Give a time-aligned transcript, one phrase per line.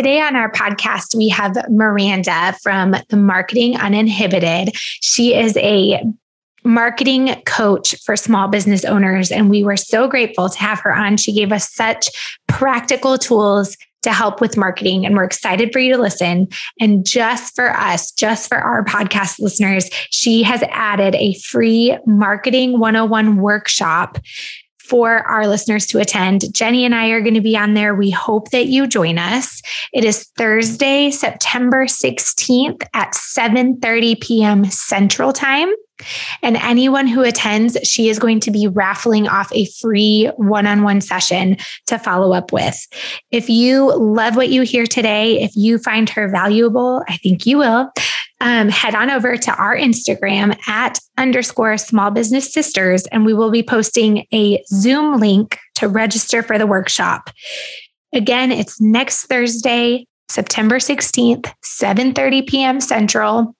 [0.00, 4.70] Today on our podcast, we have Miranda from the Marketing Uninhibited.
[4.74, 6.02] She is a
[6.64, 9.30] marketing coach for small business owners.
[9.30, 11.18] And we were so grateful to have her on.
[11.18, 12.08] She gave us such
[12.48, 15.04] practical tools to help with marketing.
[15.04, 16.48] And we're excited for you to listen.
[16.80, 22.78] And just for us, just for our podcast listeners, she has added a free marketing
[22.78, 24.16] 101 workshop
[24.90, 26.52] for our listeners to attend.
[26.52, 27.94] Jenny and I are going to be on there.
[27.94, 29.62] We hope that you join us.
[29.92, 34.64] It is Thursday, September 16th at 7:30 p.m.
[34.64, 35.70] Central Time.
[36.42, 40.82] And anyone who attends, she is going to be raffling off a free one on
[40.82, 42.76] one session to follow up with.
[43.30, 47.58] If you love what you hear today, if you find her valuable, I think you
[47.58, 47.90] will.
[48.42, 53.50] Um, head on over to our Instagram at underscore small business sisters, and we will
[53.50, 57.30] be posting a Zoom link to register for the workshop.
[58.14, 62.80] Again, it's next Thursday, September 16th, 7 30 p.m.
[62.80, 63.54] Central.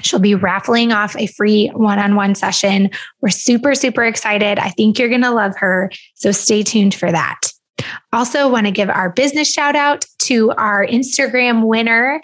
[0.00, 2.90] She'll be raffling off a free one on one session.
[3.20, 4.58] We're super, super excited.
[4.58, 5.90] I think you're going to love her.
[6.14, 7.40] So stay tuned for that.
[8.12, 12.20] Also, want to give our business shout out to our Instagram winner.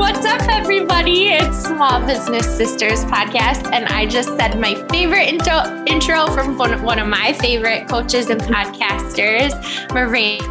[0.00, 1.28] What's up, everybody?
[1.28, 6.98] It's Small Business Sisters podcast, and I just said my favorite intro intro from one,
[6.98, 9.52] of my favorite coaches and podcasters,
[9.92, 10.42] Miranda.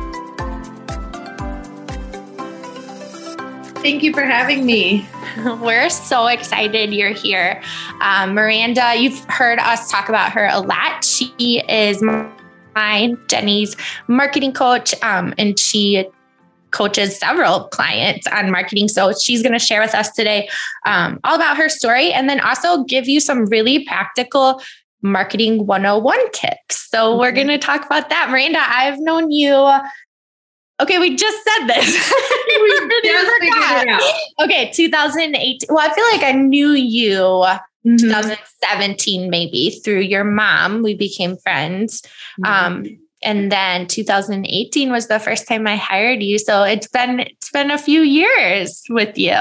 [3.81, 5.09] Thank you for having me.
[5.43, 7.59] We're so excited you're here.
[8.01, 11.03] Um, Miranda, you've heard us talk about her a lot.
[11.03, 13.75] She is my Jenny's
[14.07, 16.07] marketing coach, um, and she
[16.71, 18.87] coaches several clients on marketing.
[18.87, 20.49] So she's going to share with us today
[20.85, 24.61] um, all about her story and then also give you some really practical
[25.01, 26.87] marketing 101 tips.
[26.89, 28.29] So we're going to talk about that.
[28.29, 29.53] Miranda, I've known you.
[30.81, 31.85] Okay, we just said this.
[32.61, 34.45] we just figured it out.
[34.45, 35.67] Okay, 2018.
[35.69, 37.95] Well, I feel like I knew you mm-hmm.
[37.97, 40.83] 2017 maybe through your mom.
[40.83, 42.01] We became friends.
[42.39, 42.45] Mm-hmm.
[42.45, 46.39] Um, and then 2018 was the first time I hired you.
[46.39, 49.35] So it's been it's been a few years with you.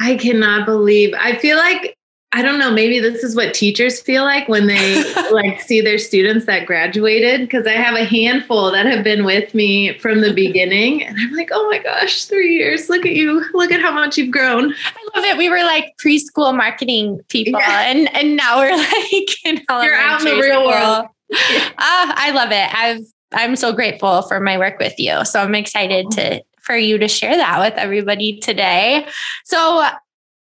[0.00, 1.14] I cannot believe.
[1.18, 1.96] I feel like
[2.32, 5.96] I don't know, maybe this is what teachers feel like when they like see their
[5.96, 10.34] students that graduated because I have a handful that have been with me from the
[10.34, 12.90] beginning and I'm like, "Oh my gosh, 3 years.
[12.90, 13.44] Look at you.
[13.54, 15.38] Look at how much you've grown." I love it.
[15.38, 17.90] We were like preschool marketing people yeah.
[17.90, 20.66] and and now we're like in You're out in the real school.
[20.66, 21.06] world
[21.78, 22.74] ah, I love it.
[22.74, 25.24] I've I'm so grateful for my work with you.
[25.24, 29.06] So I'm excited to for you to share that with everybody today.
[29.44, 29.86] So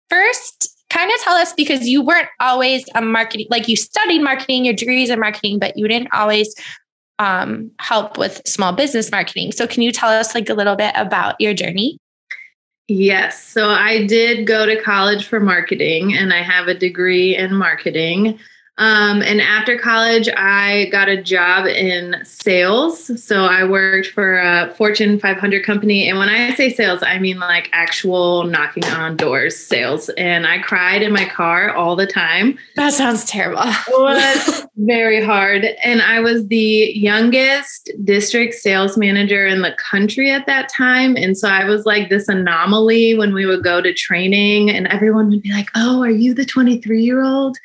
[0.08, 4.64] first, kind of tell us because you weren't always a marketing, like you studied marketing,
[4.64, 6.54] your degrees in marketing, but you didn't always
[7.18, 9.52] um, help with small business marketing.
[9.52, 11.98] So can you tell us like a little bit about your journey?
[12.88, 13.42] Yes.
[13.42, 18.38] So I did go to college for marketing and I have a degree in marketing.
[18.82, 23.22] Um, and after college, I got a job in sales.
[23.24, 26.08] So I worked for a Fortune 500 company.
[26.08, 30.08] And when I say sales, I mean like actual knocking on doors sales.
[30.18, 32.58] And I cried in my car all the time.
[32.74, 33.62] That sounds terrible.
[33.92, 35.64] It was very hard.
[35.84, 41.16] And I was the youngest district sales manager in the country at that time.
[41.16, 45.28] And so I was like this anomaly when we would go to training, and everyone
[45.28, 47.58] would be like, Oh, are you the 23 year old?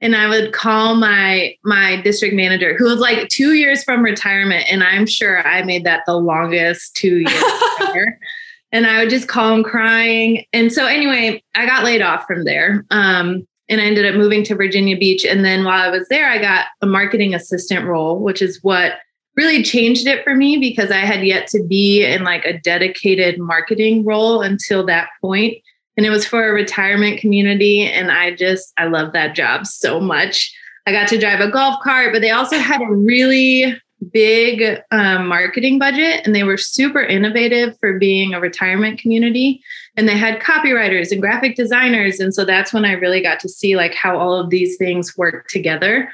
[0.00, 4.66] And I would call my my district manager who was like 2 years from retirement
[4.70, 7.44] and I'm sure I made that the longest 2 years
[8.72, 12.44] and I would just call him crying and so anyway I got laid off from
[12.44, 15.24] there um, and I ended up moving to Virginia Beach.
[15.24, 18.94] And then while I was there, I got a marketing assistant role, which is what
[19.36, 23.38] really changed it for me because I had yet to be in like a dedicated
[23.38, 25.58] marketing role until that point.
[26.00, 27.82] And it was for a retirement community.
[27.82, 30.50] And I just, I love that job so much.
[30.86, 33.78] I got to drive a golf cart, but they also had a really
[34.10, 39.62] big um, marketing budget and they were super innovative for being a retirement community
[39.94, 43.46] and they had copywriters and graphic designers and so that's when i really got to
[43.46, 46.10] see like how all of these things work together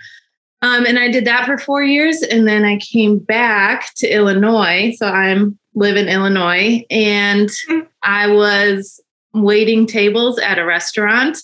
[0.62, 4.92] um, and i did that for four years and then i came back to illinois
[4.96, 7.50] so i'm live in illinois and
[8.02, 9.00] i was
[9.42, 11.38] waiting tables at a restaurant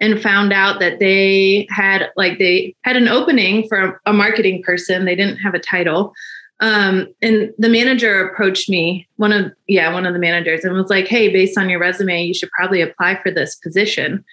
[0.00, 5.04] and found out that they had like they had an opening for a marketing person.
[5.04, 6.12] They didn't have a title.
[6.60, 10.88] Um, and the manager approached me one of yeah one of the managers and was
[10.88, 14.24] like hey based on your resume you should probably apply for this position.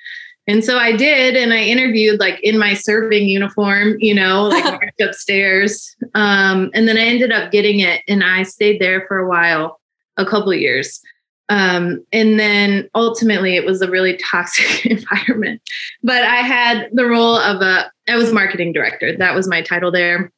[0.45, 4.93] And so i did and i interviewed like in my serving uniform you know like
[5.01, 5.95] upstairs.
[6.15, 9.79] Um, and then i ended up getting it and i stayed there for a while
[10.17, 11.01] a couple years
[11.49, 15.61] um, and then ultimately it was a really toxic environment.
[16.01, 19.15] But I had the role of a, I was marketing director.
[19.15, 20.31] That was my title there.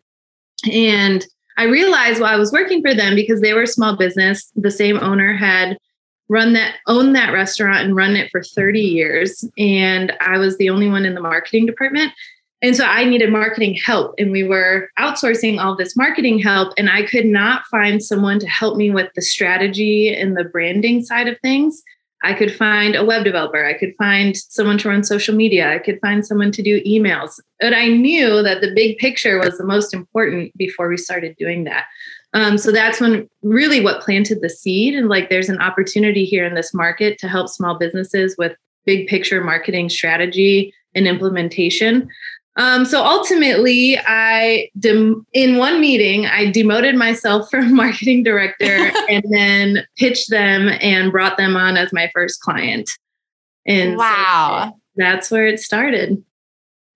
[0.72, 1.25] And
[1.57, 4.72] I realized while I was working for them, because they were a small business, the
[4.72, 5.78] same owner had
[6.28, 9.46] run that, owned that restaurant and run it for 30 years.
[9.58, 12.12] And I was the only one in the marketing department.
[12.62, 16.74] And so I needed marketing help, and we were outsourcing all this marketing help.
[16.78, 21.04] And I could not find someone to help me with the strategy and the branding
[21.04, 21.84] side of things.
[22.24, 25.78] I could find a web developer, I could find someone to run social media, I
[25.78, 27.40] could find someone to do emails.
[27.60, 31.66] But I knew that the big picture was the most important before we started doing
[31.66, 31.86] that.
[32.34, 34.96] Um, so that's when really what planted the seed.
[34.96, 38.56] And like, there's an opportunity here in this market to help small businesses with
[38.86, 42.10] big picture marketing strategy and implementation.
[42.57, 49.24] Um, so ultimately, I dem- in one meeting I demoted myself from marketing director and
[49.30, 52.90] then pitched them and brought them on as my first client.
[53.66, 56.24] And wow, so that's where it started.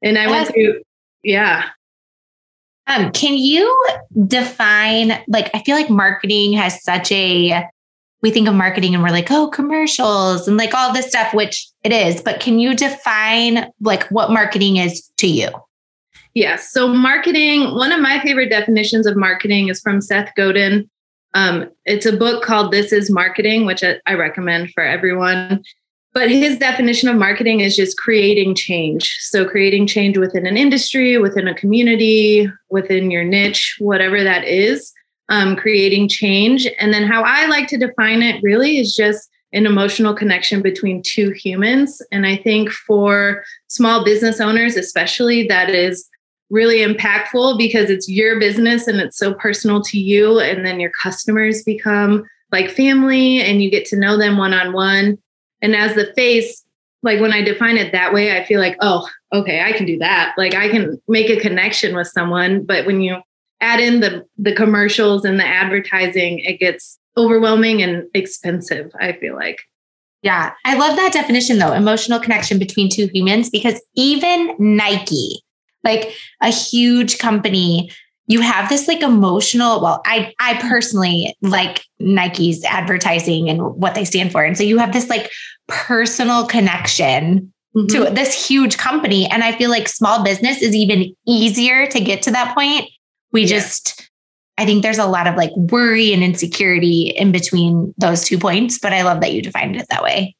[0.01, 0.81] And I went through,
[1.23, 1.69] yeah.
[2.87, 3.85] Um, can you
[4.27, 7.67] define like I feel like marketing has such a
[8.21, 11.67] we think of marketing and we're like, oh, commercials and like all this stuff, which
[11.83, 12.21] it is.
[12.21, 15.49] But can you define like what marketing is to you?
[16.33, 16.71] Yes.
[16.71, 20.89] So, marketing, one of my favorite definitions of marketing is from Seth Godin.
[21.33, 25.63] Um, it's a book called This is Marketing, which I, I recommend for everyone.
[26.13, 29.17] But his definition of marketing is just creating change.
[29.21, 34.93] So, creating change within an industry, within a community, within your niche, whatever that is
[35.29, 36.67] um, creating change.
[36.79, 41.01] And then how I like to define it really is just an emotional connection between
[41.03, 42.01] two humans.
[42.11, 46.07] And I think for small business owners, especially, that is
[46.49, 50.39] really impactful because it's your business and it's so personal to you.
[50.39, 54.73] And then your customers become like family and you get to know them one on
[54.73, 55.17] one.
[55.61, 56.63] And as the face,
[57.03, 59.97] like when I define it that way, I feel like, oh, okay, I can do
[59.99, 60.33] that.
[60.37, 62.65] Like I can make a connection with someone.
[62.65, 63.21] But when you
[63.61, 69.35] add in the the commercials and the advertising, it gets overwhelming and expensive, I feel
[69.35, 69.61] like.
[70.21, 75.41] Yeah, I love that definition though, emotional connection between two humans because even Nike,
[75.83, 77.89] like a huge company,
[78.27, 84.05] you have this like emotional, well, I I personally like Nike's advertising and what they
[84.05, 84.43] stand for.
[84.43, 85.31] And so you have this like
[85.67, 87.87] personal connection mm-hmm.
[87.87, 92.21] to this huge company and I feel like small business is even easier to get
[92.23, 92.89] to that point
[93.31, 93.47] we yeah.
[93.47, 94.09] just,
[94.57, 98.79] I think there's a lot of like worry and insecurity in between those two points,
[98.79, 100.35] but I love that you defined it that way.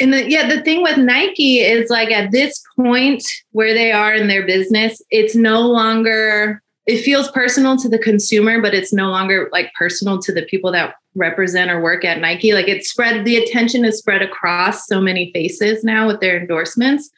[0.00, 4.14] And the, yeah, the thing with Nike is like at this point where they are
[4.14, 9.10] in their business, it's no longer, it feels personal to the consumer, but it's no
[9.10, 12.52] longer like personal to the people that represent or work at Nike.
[12.52, 17.10] Like it's spread, the attention is spread across so many faces now with their endorsements.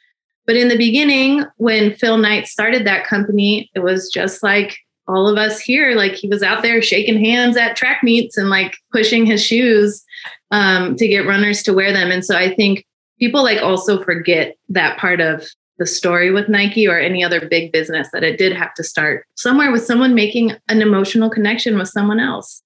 [0.45, 4.77] But in the beginning, when Phil Knight started that company, it was just like
[5.09, 8.49] all of us here like he was out there shaking hands at track meets and
[8.49, 10.03] like pushing his shoes
[10.51, 12.11] um, to get runners to wear them.
[12.11, 12.85] And so i think
[13.19, 15.45] people like also forget that part of
[15.77, 19.25] the story with nike or any other big business that it did have to start
[19.35, 22.61] somewhere with someone making an emotional connection with someone else.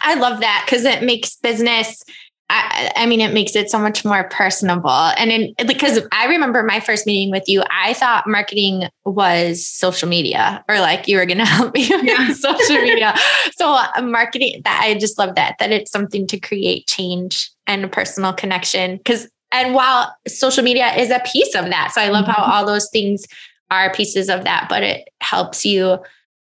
[0.00, 2.02] I love that because it makes business
[2.50, 4.88] I, I, mean, it makes it so much more personable.
[4.88, 10.08] And in, because I remember my first meeting with you, I thought marketing was social
[10.08, 12.28] media or like you were going to help me yeah.
[12.28, 13.14] with social media.
[13.56, 17.84] so uh, marketing that I just love that, that it's something to create change and
[17.84, 18.98] a personal connection.
[19.04, 22.52] Cause and while social media is a piece of that, so I love how mm-hmm.
[22.52, 23.26] all those things
[23.70, 25.98] are pieces of that, but it helps you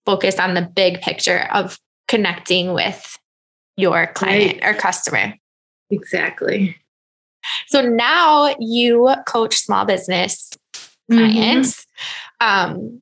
[0.06, 3.18] focus on the big picture of connecting with
[3.78, 4.76] your client right.
[4.76, 5.34] or customer.
[5.89, 6.77] Exactly.
[7.68, 10.50] So now you coach small business
[11.12, 11.18] mm-hmm.
[11.18, 11.86] clients.
[12.42, 12.72] Mm-hmm.
[12.75, 13.01] Um,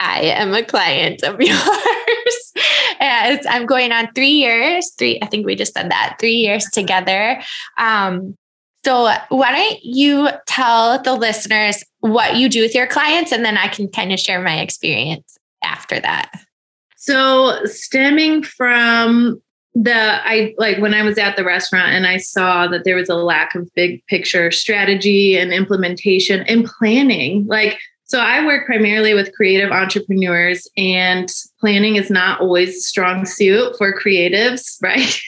[0.00, 2.52] I am a client of yours.
[3.00, 6.66] and I'm going on three years, three, I think we just said that, three years
[6.66, 7.40] together.
[7.78, 8.36] Um,
[8.84, 13.56] so why don't you tell the listeners what you do with your clients and then
[13.56, 16.30] I can kind of share my experience after that.
[16.96, 19.42] So stemming from
[19.80, 23.08] the I like when I was at the restaurant and I saw that there was
[23.08, 27.46] a lack of big picture strategy and implementation and planning.
[27.46, 31.28] Like so I work primarily with creative entrepreneurs and
[31.60, 35.20] planning is not always a strong suit for creatives, right?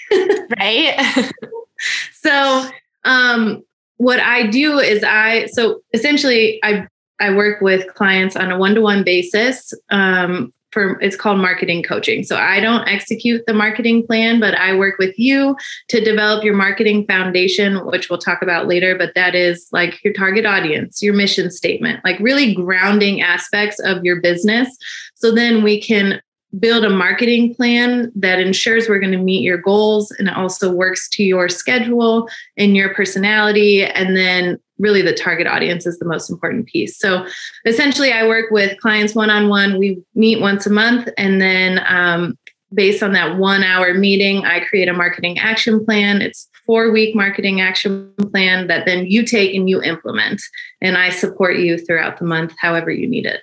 [0.59, 1.33] right.
[2.21, 2.69] so
[3.05, 3.63] um
[3.99, 6.89] what I do is I so essentially I
[7.21, 12.23] I work with clients on a one-to-one basis um, for it's called marketing coaching.
[12.23, 15.57] So I don't execute the marketing plan, but I work with you
[15.89, 18.97] to develop your marketing foundation, which we'll talk about later.
[18.97, 24.05] But that is like your target audience, your mission statement, like really grounding aspects of
[24.05, 24.69] your business.
[25.15, 26.21] So then we can
[26.59, 30.73] build a marketing plan that ensures we're going to meet your goals and it also
[30.73, 36.05] works to your schedule and your personality and then really the target audience is the
[36.07, 36.99] most important piece.
[36.99, 37.27] So
[37.65, 39.79] essentially, I work with clients one on one.
[39.79, 42.37] We meet once a month, and then um,
[42.73, 46.23] based on that one hour meeting, I create a marketing action plan.
[46.23, 50.43] It's four week marketing action plan that then you take and you implement,
[50.81, 53.43] and I support you throughout the month, however you need it.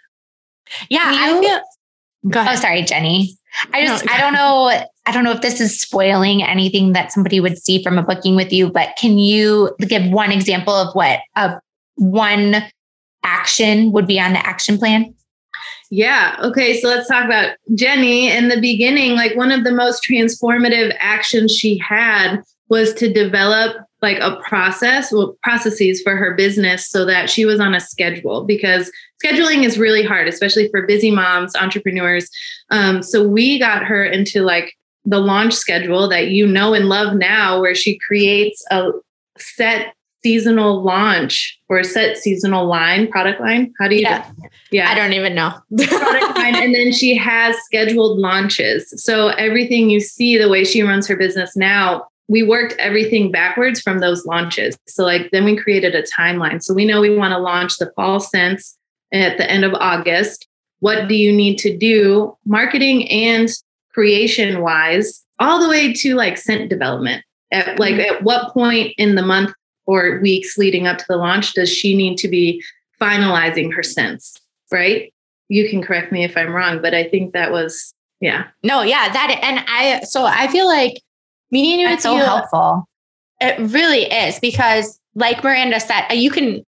[0.89, 1.61] Yeah, you, I feel.
[2.29, 2.57] Go oh, ahead.
[2.57, 3.37] Oh, sorry, Jenny.
[3.73, 7.11] I just no, I don't know I don't know if this is spoiling anything that
[7.11, 10.93] somebody would see from a booking with you, but can you give one example of
[10.93, 11.59] what a
[11.95, 12.63] one
[13.23, 15.13] action would be on the action plan?
[15.89, 16.37] Yeah.
[16.43, 16.79] Okay.
[16.79, 18.29] So let's talk about Jenny.
[18.29, 23.77] In the beginning, like one of the most transformative actions she had was to develop
[24.01, 28.43] like a process, well, processes for her business so that she was on a schedule
[28.43, 28.91] because
[29.23, 32.29] scheduling is really hard, especially for busy moms, entrepreneurs.
[32.69, 34.73] Um, so we got her into like
[35.05, 38.89] the launch schedule that you know and love now, where she creates a
[39.37, 39.93] set
[40.23, 43.73] seasonal launch or set seasonal line, product line.
[43.79, 44.01] How do you?
[44.01, 44.47] Yeah, do?
[44.71, 44.91] yeah.
[44.91, 45.53] I don't even know.
[45.87, 48.93] product line, and then she has scheduled launches.
[49.03, 53.81] So everything you see, the way she runs her business now, we worked everything backwards
[53.81, 54.77] from those launches.
[54.87, 56.61] So like then we created a timeline.
[56.61, 58.77] So we know we want to launch the fall scents
[59.13, 60.47] at the end of August.
[60.79, 63.49] What do you need to do, marketing and
[63.93, 67.23] creation wise, all the way to like scent development?
[67.51, 68.15] At like mm-hmm.
[68.15, 69.53] at what point in the month
[69.85, 72.61] or weeks leading up to the launch does she need to be
[72.99, 74.39] finalizing her scents?
[74.71, 75.13] Right?
[75.47, 78.47] You can correct me if I'm wrong, but I think that was yeah.
[78.63, 81.01] No, yeah, that and I so I feel like
[81.51, 82.87] meeting you That's so you, helpful.
[83.39, 86.63] It really is because like Miranda said, uh, you can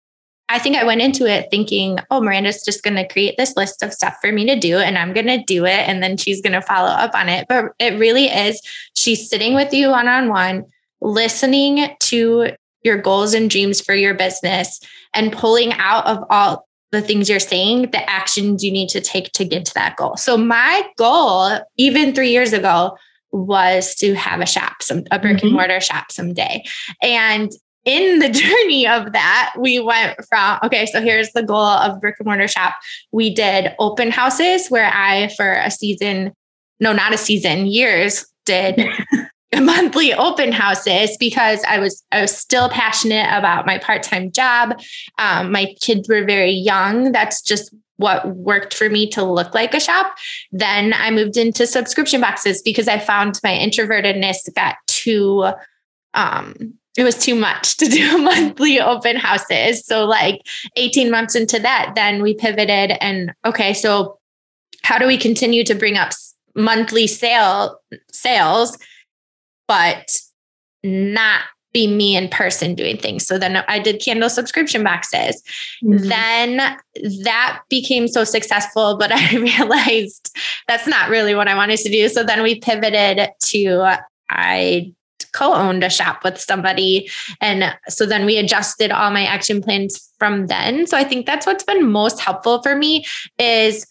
[0.49, 3.83] I think I went into it thinking, oh, Miranda's just going to create this list
[3.83, 5.89] of stuff for me to do, and I'm going to do it.
[5.89, 7.47] And then she's going to follow up on it.
[7.49, 8.61] But it really is,
[8.95, 10.65] she's sitting with you one on one,
[11.01, 12.51] listening to
[12.83, 14.79] your goals and dreams for your business,
[15.15, 19.33] and pulling out of all the things you're saying, the actions you need to take
[19.33, 20.17] to get to that goal.
[20.17, 22.97] So, my goal, even three years ago,
[23.33, 25.47] was to have a shop, some a brick mm-hmm.
[25.47, 26.65] and mortar shop someday.
[27.03, 27.51] And
[27.85, 32.17] in the journey of that, we went from, okay, so here's the goal of brick
[32.19, 32.75] and mortar shop.
[33.13, 36.33] We did open houses where I, for a season,
[36.81, 38.87] no, not a season, years, did
[39.61, 44.81] monthly open houses because I was I was still passionate about my part-time job.
[45.19, 47.13] Um, my kids were very young.
[47.13, 50.15] That's just what worked for me to look like a shop.
[50.53, 55.47] Then I moved into subscription boxes because I found my introvertedness got too
[56.15, 59.85] um it was too much to do monthly open houses.
[59.85, 60.41] So, like
[60.77, 64.19] 18 months into that, then we pivoted and okay, so
[64.83, 66.13] how do we continue to bring up
[66.55, 67.79] monthly sale
[68.11, 68.79] sales,
[69.69, 70.09] but
[70.83, 71.43] not
[71.77, 73.27] be me in person doing things.
[73.27, 75.43] So then I did candle subscription boxes.
[75.85, 76.09] Mm-hmm.
[76.09, 76.57] Then
[77.23, 80.35] that became so successful, but I realized
[80.69, 82.09] that's not really what I wanted to do.
[82.09, 83.99] So then we pivoted to
[84.31, 84.93] I
[85.33, 87.11] co-owned a shop with somebody
[87.43, 91.47] and so then we adjusted all my action plans from then so i think that's
[91.47, 93.05] what's been most helpful for me
[93.39, 93.87] is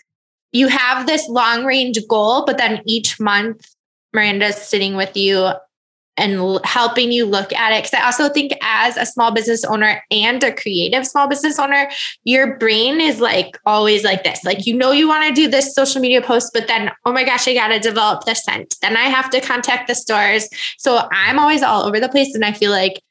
[0.51, 3.74] you have this long range goal but then each month
[4.15, 5.51] miranda's sitting with you
[6.17, 7.83] and l- helping you look at it.
[7.83, 11.89] Cause I also think as a small business owner and a creative small business owner,
[12.23, 14.43] your brain is like always like this.
[14.43, 17.23] Like, you know, you want to do this social media post, but then, oh my
[17.23, 18.75] gosh, I got to develop the scent.
[18.81, 20.47] Then I have to contact the stores.
[20.77, 22.33] So I'm always all over the place.
[22.33, 23.01] And I feel like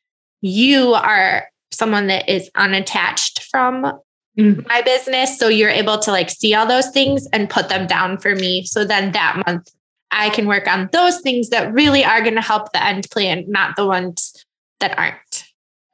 [0.41, 3.93] you are someone that is unattached from
[4.39, 4.67] mm.
[4.69, 5.39] my business.
[5.39, 8.65] So you're able to like see all those things and put them down for me.
[8.65, 9.71] So then that month
[10.11, 13.45] I can work on those things that really are going to help the end plan,
[13.49, 14.45] not the ones
[14.81, 15.45] that aren't.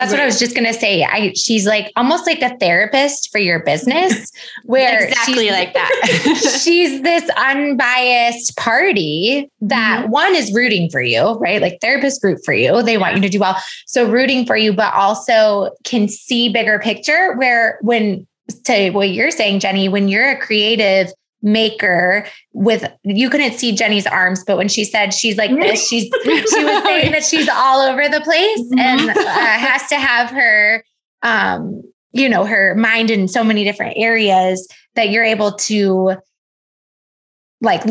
[0.01, 0.19] That's right.
[0.19, 1.05] what I was just gonna say.
[1.05, 4.33] I she's like almost like a therapist for your business,
[4.65, 6.61] where exactly like that.
[6.65, 10.11] she's this unbiased party that mm-hmm.
[10.11, 11.61] one is rooting for you, right?
[11.61, 12.83] Like therapists root for you.
[12.83, 13.57] They want you to do well.
[13.85, 18.27] So rooting for you, but also can see bigger picture where when
[18.65, 24.07] to what you're saying, Jenny, when you're a creative maker with you couldn't see Jenny's
[24.07, 27.81] arms, but when she said she's like this, she's she was saying that she's all
[27.81, 28.79] over the place mm-hmm.
[28.79, 30.85] and uh, has to have her
[31.23, 31.83] um
[32.13, 36.17] you know her mind in so many different areas that you're able to
[37.61, 37.83] like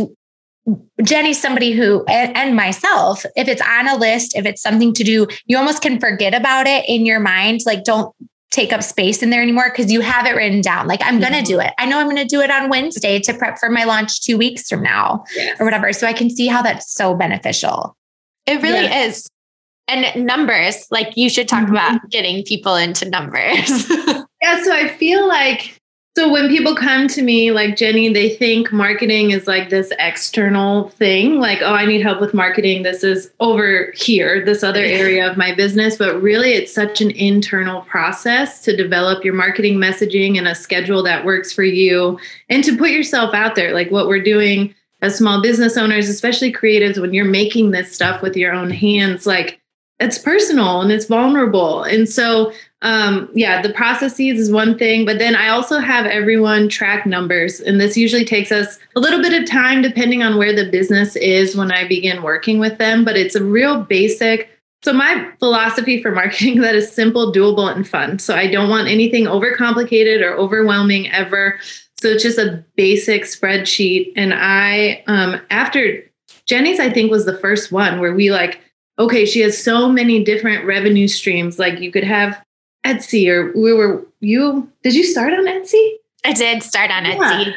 [1.03, 5.03] Jenny's somebody who, and, and, myself, if it's on a list, if it's something to
[5.03, 7.61] do, you almost can forget about it in your mind.
[7.65, 8.13] Like, don't
[8.51, 10.87] take up space in there anymore because you have it written down.
[10.87, 11.73] Like, I'm going to do it.
[11.77, 14.37] I know I'm going to do it on Wednesday to prep for my launch two
[14.37, 15.59] weeks from now yes.
[15.59, 15.93] or whatever.
[15.93, 17.95] So I can see how that's so beneficial.
[18.45, 19.03] It really yeah.
[19.03, 19.29] is.
[19.87, 21.73] And numbers, like you should talk mm-hmm.
[21.73, 23.89] about getting people into numbers.
[24.41, 24.63] yeah.
[24.63, 25.78] So I feel like
[26.19, 30.89] so when people come to me like Jenny, they think marketing is like this external
[30.89, 32.83] thing, like, oh, I need help with marketing.
[32.83, 35.95] This is over here, this other area of my business.
[35.95, 41.03] But really, it's such an internal process to develop your marketing messaging and a schedule
[41.03, 43.73] that works for you and to put yourself out there.
[43.73, 48.21] Like what we're doing as small business owners, especially creatives, when you're making this stuff
[48.21, 49.61] with your own hands, like
[50.01, 51.83] it's personal and it's vulnerable.
[51.83, 56.69] And so um, yeah, the processes is one thing, but then I also have everyone
[56.69, 57.59] track numbers.
[57.59, 61.15] And this usually takes us a little bit of time depending on where the business
[61.17, 63.03] is when I begin working with them.
[63.03, 64.49] But it's a real basic.
[64.81, 68.17] So my philosophy for marketing that is simple, doable, and fun.
[68.17, 71.59] So I don't want anything overcomplicated or overwhelming ever.
[71.99, 74.13] So it's just a basic spreadsheet.
[74.15, 76.01] And I, um, after
[76.45, 78.61] Jenny's, I think was the first one where we like,
[78.97, 81.59] okay, she has so many different revenue streams.
[81.59, 82.41] Like you could have
[82.85, 85.95] Etsy or we were you did you start on Etsy?
[86.25, 87.15] I did start on yeah.
[87.15, 87.53] Etsy.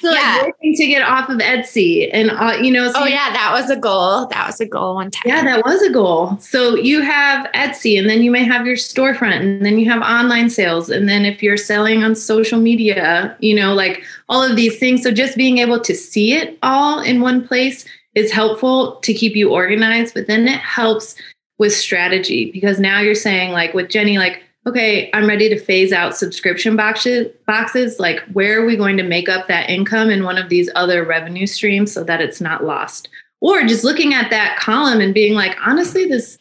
[0.00, 0.38] So yeah.
[0.42, 2.92] like working to get off of Etsy and uh, you know.
[2.92, 4.26] So oh yeah, that was a goal.
[4.28, 5.22] That was a goal one time.
[5.26, 6.38] Yeah, that was a goal.
[6.38, 10.00] So you have Etsy, and then you may have your storefront, and then you have
[10.02, 14.54] online sales, and then if you're selling on social media, you know, like all of
[14.54, 15.02] these things.
[15.02, 17.84] So just being able to see it all in one place
[18.14, 21.16] is helpful to keep you organized, but then it helps
[21.58, 25.92] with strategy because now you're saying like with Jenny, like okay, I'm ready to phase
[25.92, 27.98] out subscription boxes, boxes.
[27.98, 31.04] Like, where are we going to make up that income in one of these other
[31.04, 33.08] revenue streams so that it's not lost?
[33.40, 36.38] Or just looking at that column and being like, honestly, this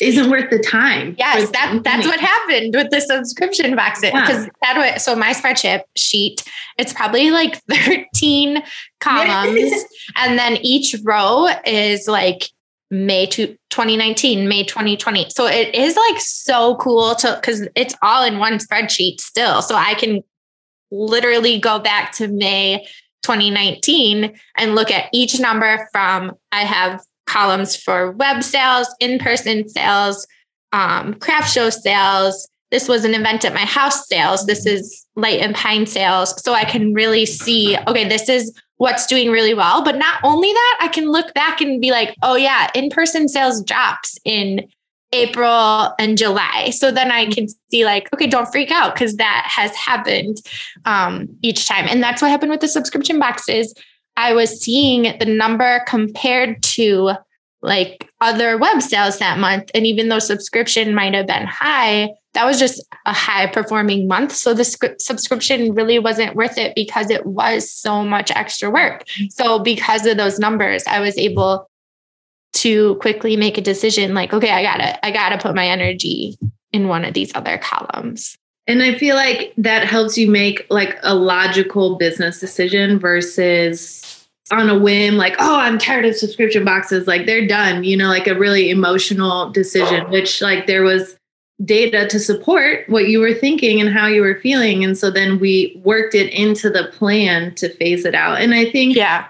[0.00, 1.16] isn't worth the time.
[1.18, 1.82] Yes, that mm-hmm.
[1.82, 4.12] that's what happened with the subscription boxes.
[4.12, 4.74] Because yeah.
[4.74, 6.44] that so my spreadsheet sheet,
[6.78, 8.62] it's probably like 13
[9.00, 9.84] columns.
[10.16, 12.50] and then each row is like
[12.90, 15.28] May to 2019, May 2020.
[15.30, 19.62] So it is like so cool to because it's all in one spreadsheet still.
[19.62, 20.22] So I can
[20.90, 22.86] literally go back to May
[23.22, 30.26] 2019 and look at each number from I have columns for web sales, in-person sales,
[30.72, 32.48] um, craft show sales.
[32.70, 34.46] This was an event at my house sales.
[34.46, 36.42] This is light and pine sales.
[36.42, 39.84] So I can really see, okay, this is what's doing really well.
[39.84, 43.28] But not only that, I can look back and be like, oh, yeah, in person
[43.28, 44.68] sales drops in
[45.12, 46.70] April and July.
[46.70, 50.38] So then I can see, like, okay, don't freak out because that has happened
[50.84, 51.86] um, each time.
[51.88, 53.74] And that's what happened with the subscription boxes.
[54.16, 57.12] I was seeing the number compared to
[57.62, 59.70] like other web sales that month.
[59.74, 64.30] And even though subscription might have been high, that was just a high performing month.
[64.30, 69.02] So the sc- subscription really wasn't worth it because it was so much extra work.
[69.30, 71.68] So because of those numbers, I was able
[72.52, 76.38] to quickly make a decision like, okay, I gotta, I gotta put my energy
[76.72, 78.38] in one of these other columns.
[78.68, 84.70] And I feel like that helps you make like a logical business decision versus on
[84.70, 87.08] a whim, like, oh, I'm tired of subscription boxes.
[87.08, 91.17] Like they're done, you know, like a really emotional decision, which like there was
[91.64, 94.84] data to support what you were thinking and how you were feeling.
[94.84, 98.40] And so then we worked it into the plan to phase it out.
[98.40, 99.26] And I think yeah.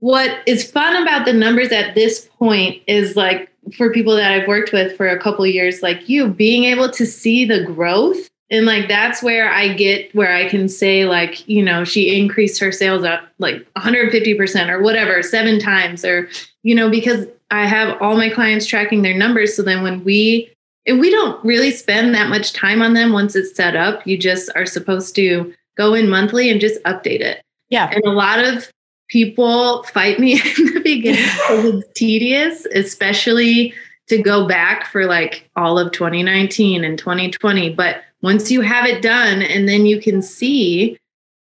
[0.00, 4.48] what is fun about the numbers at this point is like for people that I've
[4.48, 8.28] worked with for a couple years, like you, being able to see the growth.
[8.50, 12.58] And like that's where I get where I can say, like, you know, she increased
[12.60, 16.28] her sales up like 150% or whatever, seven times, or,
[16.62, 19.54] you know, because I have all my clients tracking their numbers.
[19.54, 20.50] So then when we,
[20.92, 24.50] we don't really spend that much time on them once it's set up, you just
[24.54, 27.42] are supposed to go in monthly and just update it.
[27.68, 27.90] Yeah.
[27.92, 28.70] And a lot of
[29.08, 33.74] people fight me in the beginning because it's tedious, especially
[34.08, 37.74] to go back for like all of 2019 and 2020.
[37.74, 40.98] But once you have it done and then you can see,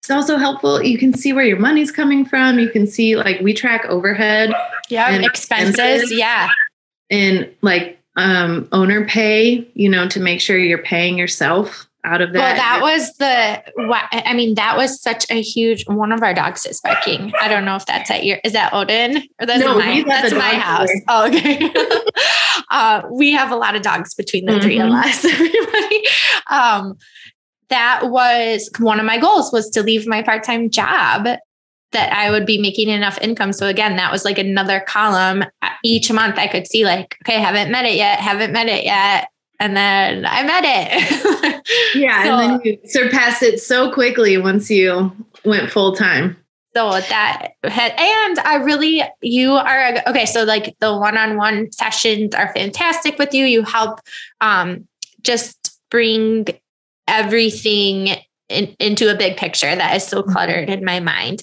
[0.01, 0.81] it's also helpful.
[0.83, 2.59] You can see where your money's coming from.
[2.59, 4.53] You can see like we track overhead.
[4.89, 6.11] Yeah, expenses, expenses.
[6.17, 6.49] Yeah.
[7.09, 12.33] And like um owner pay, you know, to make sure you're paying yourself out of
[12.33, 12.39] that.
[12.39, 16.65] Well, that was the, I mean, that was such a huge, one of our dogs
[16.65, 17.33] is barking.
[17.41, 20.33] I don't know if that's at your, is that Odin or that's no, my, that's
[20.33, 20.89] my house.
[21.07, 21.69] Oh, okay.
[22.71, 24.61] uh, we have a lot of dogs between the mm-hmm.
[24.61, 24.95] three of mm-hmm.
[24.95, 26.03] us, everybody.
[26.49, 26.97] Um,
[27.69, 31.27] that was one of my goals was to leave my part-time job
[31.91, 33.51] that I would be making enough income.
[33.53, 35.43] So again, that was like another column
[35.83, 39.29] each month I could see like, okay, haven't met it yet, haven't met it yet
[39.59, 41.63] and then I met it.
[41.95, 45.11] yeah, so, and then you surpassed it so quickly once you
[45.43, 46.37] went full time.
[46.75, 50.25] So that had, and I really, you are okay.
[50.25, 53.45] So like the one-on-one sessions are fantastic with you.
[53.45, 53.99] You help
[54.39, 54.87] um,
[55.21, 56.45] just bring
[57.07, 58.15] everything
[58.49, 60.31] in, into a big picture that is so mm-hmm.
[60.31, 61.41] cluttered in my mind.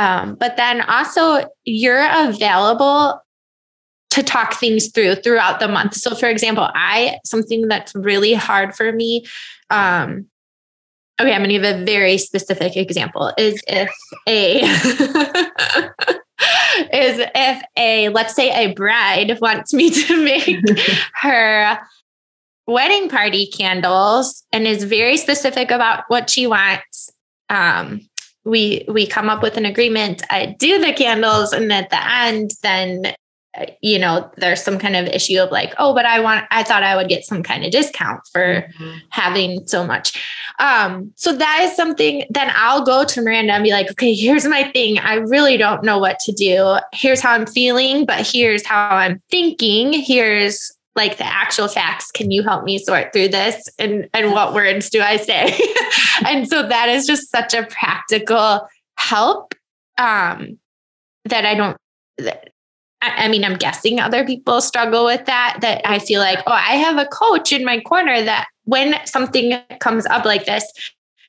[0.00, 3.20] Um, but then also you're available
[4.10, 5.94] to talk things through throughout the month.
[5.94, 9.26] So, for example, I something that's really hard for me.
[9.68, 10.24] Um,
[11.20, 13.30] okay, I'm going to give a very specific example.
[13.36, 13.90] Is if
[14.26, 14.60] a
[16.92, 20.56] is if a let's say a bride wants me to make
[21.14, 21.78] her
[22.66, 27.12] wedding party candles and is very specific about what she wants.
[27.50, 28.08] Um,
[28.44, 30.22] we we come up with an agreement.
[30.30, 33.14] I do the candles, and at the end, then
[33.80, 36.84] you know there's some kind of issue of like oh but i want i thought
[36.84, 38.98] i would get some kind of discount for mm-hmm.
[39.08, 40.16] having so much
[40.60, 44.46] um so that is something then i'll go to miranda and be like okay here's
[44.46, 48.64] my thing i really don't know what to do here's how i'm feeling but here's
[48.64, 50.70] how i'm thinking here's
[51.00, 54.90] like the actual facts can you help me sort through this and and what words
[54.90, 55.58] do i say
[56.26, 59.54] and so that is just such a practical help
[59.98, 60.58] um
[61.24, 61.76] that i don't
[62.18, 62.50] that
[63.02, 65.58] I, mean, I'm guessing other people struggle with that.
[65.62, 69.58] That I feel like, oh, I have a coach in my corner that when something
[69.80, 70.70] comes up like this,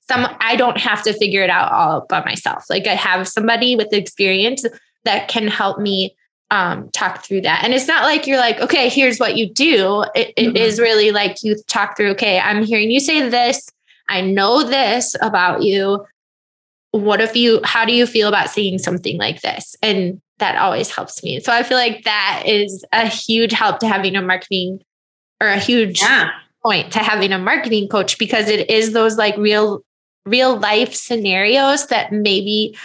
[0.01, 2.65] some I don't have to figure it out all by myself.
[2.69, 4.65] Like I have somebody with experience
[5.05, 6.13] that can help me
[6.51, 7.63] um, talk through that.
[7.63, 10.03] And it's not like you're like, okay, here's what you do.
[10.13, 10.57] It, it mm-hmm.
[10.57, 13.69] is really like you talk through, okay, I'm hearing you say this.
[14.09, 16.05] I know this about you.
[16.91, 19.77] What if you, how do you feel about saying something like this?
[19.81, 21.39] And that always helps me.
[21.39, 24.81] So I feel like that is a huge help to having a marketing
[25.39, 26.31] or a huge yeah.
[26.63, 29.81] point to having a marketing coach because it is those like real
[30.25, 32.77] real life scenarios that maybe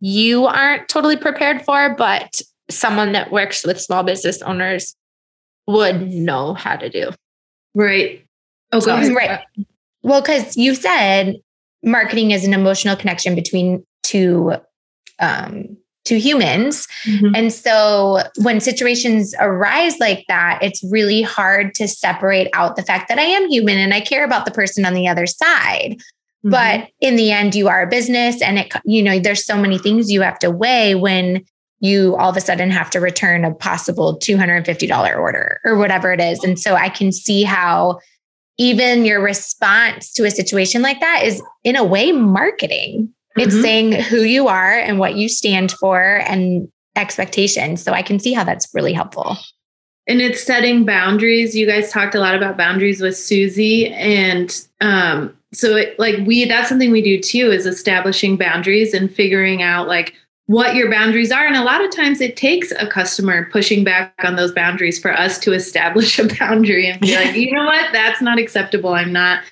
[0.00, 4.96] you aren't totally prepared for but someone that works with small business owners
[5.66, 7.10] would know how to do.
[7.74, 8.24] Right.
[8.72, 9.06] Okay.
[9.06, 9.40] so, right.
[10.02, 11.36] Well, because you said
[11.82, 14.54] marketing is an emotional connection between two
[15.18, 16.88] um, to humans.
[17.04, 17.34] Mm-hmm.
[17.34, 23.08] And so when situations arise like that, it's really hard to separate out the fact
[23.08, 25.96] that I am human and I care about the person on the other side.
[26.44, 26.50] Mm-hmm.
[26.50, 29.78] But in the end, you are a business and it, you know, there's so many
[29.78, 31.44] things you have to weigh when
[31.82, 36.20] you all of a sudden have to return a possible $250 order or whatever it
[36.20, 36.42] is.
[36.42, 38.00] And so I can see how
[38.56, 43.62] even your response to a situation like that is in a way marketing it's mm-hmm.
[43.62, 47.82] saying who you are and what you stand for and expectations.
[47.82, 49.36] So I can see how that's really helpful.
[50.06, 51.56] And it's setting boundaries.
[51.56, 53.88] You guys talked a lot about boundaries with Susie.
[53.88, 59.12] And um, so it, like we that's something we do too is establishing boundaries and
[59.12, 60.14] figuring out like
[60.46, 61.46] what your boundaries are.
[61.46, 65.12] And a lot of times it takes a customer pushing back on those boundaries for
[65.12, 68.92] us to establish a boundary and be like, you know what, that's not acceptable.
[68.92, 69.42] I'm not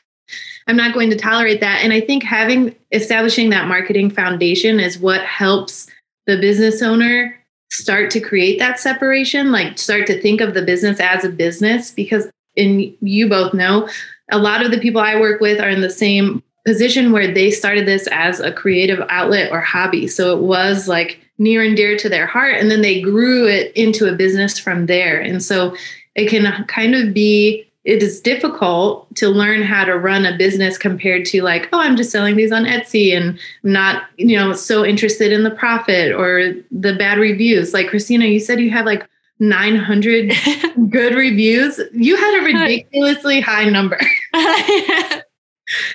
[0.66, 1.82] I'm not going to tolerate that.
[1.82, 5.88] And I think having establishing that marketing foundation is what helps
[6.26, 7.36] the business owner
[7.72, 11.90] start to create that separation, like start to think of the business as a business.
[11.90, 13.88] Because, and you both know,
[14.30, 17.50] a lot of the people I work with are in the same position where they
[17.50, 20.06] started this as a creative outlet or hobby.
[20.06, 22.56] So it was like near and dear to their heart.
[22.56, 25.20] And then they grew it into a business from there.
[25.20, 25.74] And so
[26.14, 30.76] it can kind of be it is difficult to learn how to run a business
[30.76, 34.52] compared to like oh i'm just selling these on etsy and I'm not you know
[34.52, 38.86] so interested in the profit or the bad reviews like christina you said you have
[38.86, 40.32] like 900
[40.90, 43.98] good reviews you had a ridiculously high number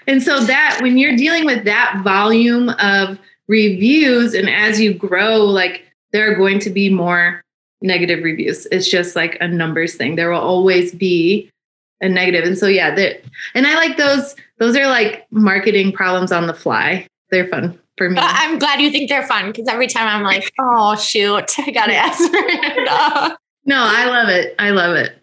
[0.08, 5.38] and so that when you're dealing with that volume of reviews and as you grow
[5.38, 7.42] like there are going to be more
[7.82, 11.50] negative reviews it's just like a numbers thing there will always be
[12.02, 12.46] a negative.
[12.46, 14.36] And so yeah, that and I like those.
[14.58, 17.08] Those are like marketing problems on the fly.
[17.30, 18.18] They're fun for me.
[18.22, 21.96] I'm glad you think they're fun because every time I'm like, oh shoot, I gotta
[21.96, 24.56] ask for it No, I love it.
[24.60, 25.18] I love it.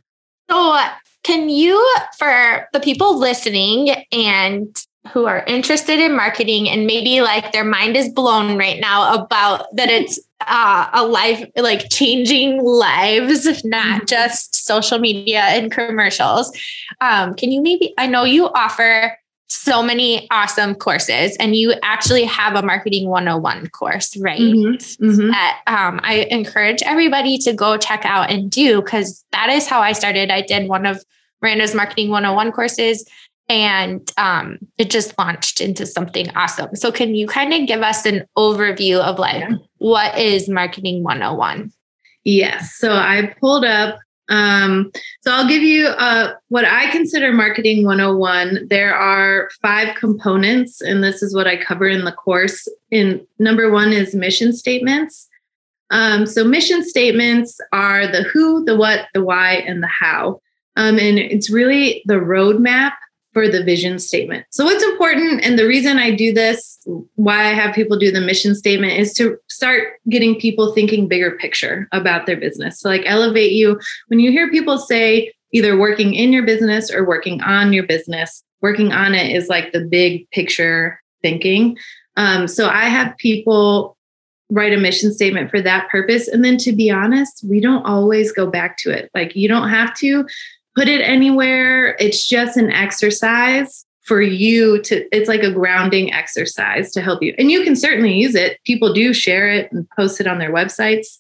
[0.51, 0.89] So uh,
[1.23, 1.79] can you,
[2.19, 7.97] for the people listening and who are interested in marketing and maybe like their mind
[7.97, 14.05] is blown right now about that it's uh, a life like changing lives, not mm-hmm.
[14.07, 16.57] just social media and commercials.
[17.01, 17.95] Um, can you maybe?
[17.99, 19.19] I know you offer
[19.55, 25.05] so many awesome courses and you actually have a marketing 101 course right mm-hmm.
[25.05, 25.29] Mm-hmm.
[25.29, 29.83] that um, i encourage everybody to go check out and do because that is how
[29.83, 31.05] i started i did one of
[31.43, 33.05] miranda's marketing 101 courses
[33.51, 36.75] and um, it just launched into something awesome.
[36.75, 39.57] So, can you kind of give us an overview of like yeah.
[39.77, 41.71] what is Marketing 101?
[42.25, 42.77] Yes.
[42.77, 43.99] So, I pulled up.
[44.29, 48.69] Um, so, I'll give you uh, what I consider Marketing 101.
[48.69, 52.69] There are five components, and this is what I cover in the course.
[52.91, 55.29] In number one is mission statements.
[55.91, 60.41] Um, so, mission statements are the who, the what, the why, and the how.
[60.77, 62.93] Um, and it's really the roadmap
[63.33, 64.47] for the vision statement.
[64.51, 66.79] So, what's important, and the reason I do this,
[67.15, 71.33] why I have people do the mission statement, is to start getting people thinking bigger
[71.33, 72.81] picture about their business.
[72.81, 73.81] So, like, elevate you.
[74.09, 78.43] When you hear people say either working in your business or working on your business,
[78.61, 81.77] working on it is like the big picture thinking.
[82.17, 83.97] Um, so, I have people
[84.51, 86.29] write a mission statement for that purpose.
[86.29, 89.11] And then, to be honest, we don't always go back to it.
[89.15, 90.27] Like, you don't have to
[90.75, 91.97] put it anywhere.
[91.99, 97.35] It's just an exercise for you to, it's like a grounding exercise to help you.
[97.39, 98.59] And you can certainly use it.
[98.65, 101.19] People do share it and post it on their websites.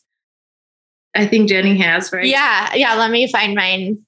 [1.14, 2.26] I think Jenny has, right?
[2.26, 2.74] Yeah.
[2.74, 2.94] Yeah.
[2.94, 3.98] Let me find mine.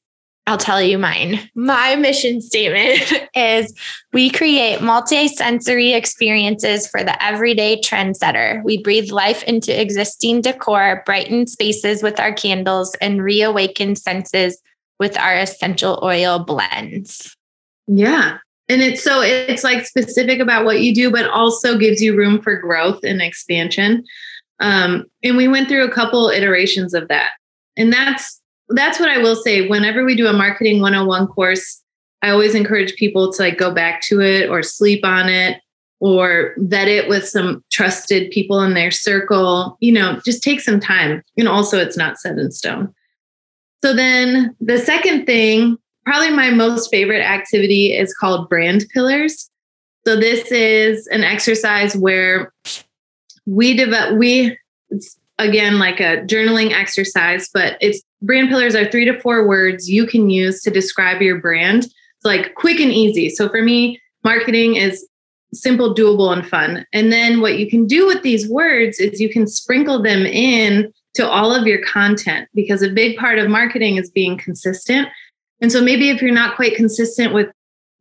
[0.47, 1.39] I'll tell you mine.
[1.55, 3.73] My mission statement is
[4.13, 8.63] we create multi-sensory experiences for the everyday trendsetter.
[8.63, 14.61] We breathe life into existing decor, brighten spaces with our candles, and reawaken senses
[14.99, 17.37] with our essential oil blends.
[17.87, 18.39] Yeah.
[18.69, 22.41] And it's so it's like specific about what you do, but also gives you room
[22.41, 24.05] for growth and expansion.
[24.61, 27.33] Um, and we went through a couple iterations of that.
[27.77, 29.69] And that's that's what I will say.
[29.69, 31.83] Whenever we do a marketing 101 course,
[32.23, 35.61] I always encourage people to like go back to it or sleep on it
[36.01, 39.77] or vet it with some trusted people in their circle.
[39.81, 41.23] You know, just take some time.
[41.37, 42.95] And also it's not set in stone.
[43.83, 49.51] So then the second thing, probably my most favorite activity is called brand pillars.
[50.07, 52.53] So this is an exercise where
[53.47, 54.57] we develop we
[54.91, 59.89] it's again like a journaling exercise, but it's brand pillars are three to four words
[59.89, 61.85] you can use to describe your brand.
[61.85, 63.31] It's like quick and easy.
[63.31, 65.07] So for me, marketing is
[65.53, 66.87] simple, doable, and fun.
[66.93, 70.93] And then what you can do with these words is you can sprinkle them in
[71.15, 75.09] to all of your content because a big part of marketing is being consistent.
[75.61, 77.49] And so maybe if you're not quite consistent with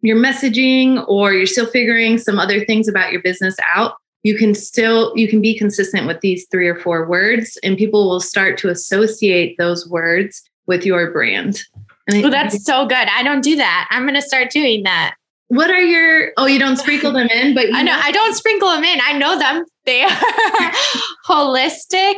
[0.02, 4.56] your messaging or you're still figuring some other things about your business out, you can
[4.56, 8.58] still you can be consistent with these three or four words and people will start
[8.58, 11.62] to associate those words with your brand.
[12.08, 12.96] And oh, that's so good.
[12.96, 13.88] I don't do that.
[13.92, 15.16] I'm going to start doing that.
[15.50, 18.34] What are your oh you don't sprinkle them in but I know, know I don't
[18.34, 19.00] sprinkle them in.
[19.04, 19.66] I know them.
[19.86, 20.10] They are
[21.28, 22.16] holistic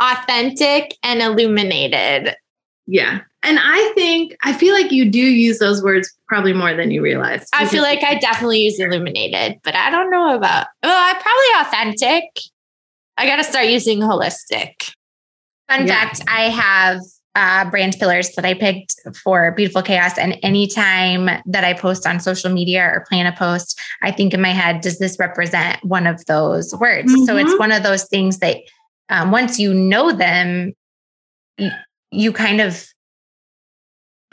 [0.00, 2.34] authentic and illuminated.
[2.86, 3.20] Yeah.
[3.42, 7.02] And I think, I feel like you do use those words probably more than you
[7.02, 7.46] realize.
[7.52, 11.94] I feel like I definitely use illuminated, but I don't know about, well, I probably
[11.94, 12.24] authentic.
[13.16, 14.92] I got to start using holistic.
[15.68, 15.94] Fun yeah.
[15.94, 17.00] fact I have
[17.34, 20.18] uh, brand pillars that I picked for Beautiful Chaos.
[20.18, 24.40] And anytime that I post on social media or plan a post, I think in
[24.40, 27.12] my head, does this represent one of those words?
[27.12, 27.24] Mm-hmm.
[27.24, 27.58] So it's mm-hmm.
[27.58, 28.56] one of those things that
[29.08, 30.72] um, once you know them,
[31.56, 31.70] you,
[32.10, 32.86] you kind of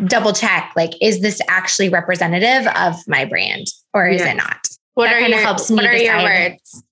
[0.06, 4.34] double check like, is this actually representative of my brand or is yes.
[4.34, 4.68] it not?
[4.94, 6.84] What that are your, helps me what are your words?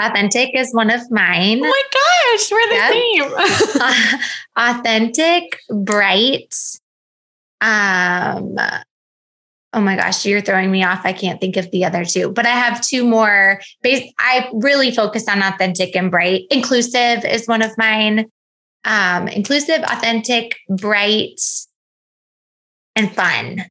[0.00, 1.60] Authentic is one of mine.
[1.62, 3.80] Oh my gosh, we're the same.
[3.80, 4.18] uh,
[4.78, 6.54] authentic, bright.
[7.60, 8.56] Um,
[9.74, 11.02] oh my gosh, you're throwing me off.
[11.04, 13.60] I can't think of the other two, but I have two more.
[13.82, 14.10] Base.
[14.18, 16.44] I really focus on authentic and bright.
[16.50, 18.26] Inclusive is one of mine.
[18.84, 21.40] Um, inclusive, authentic, bright,
[22.96, 23.64] and fun.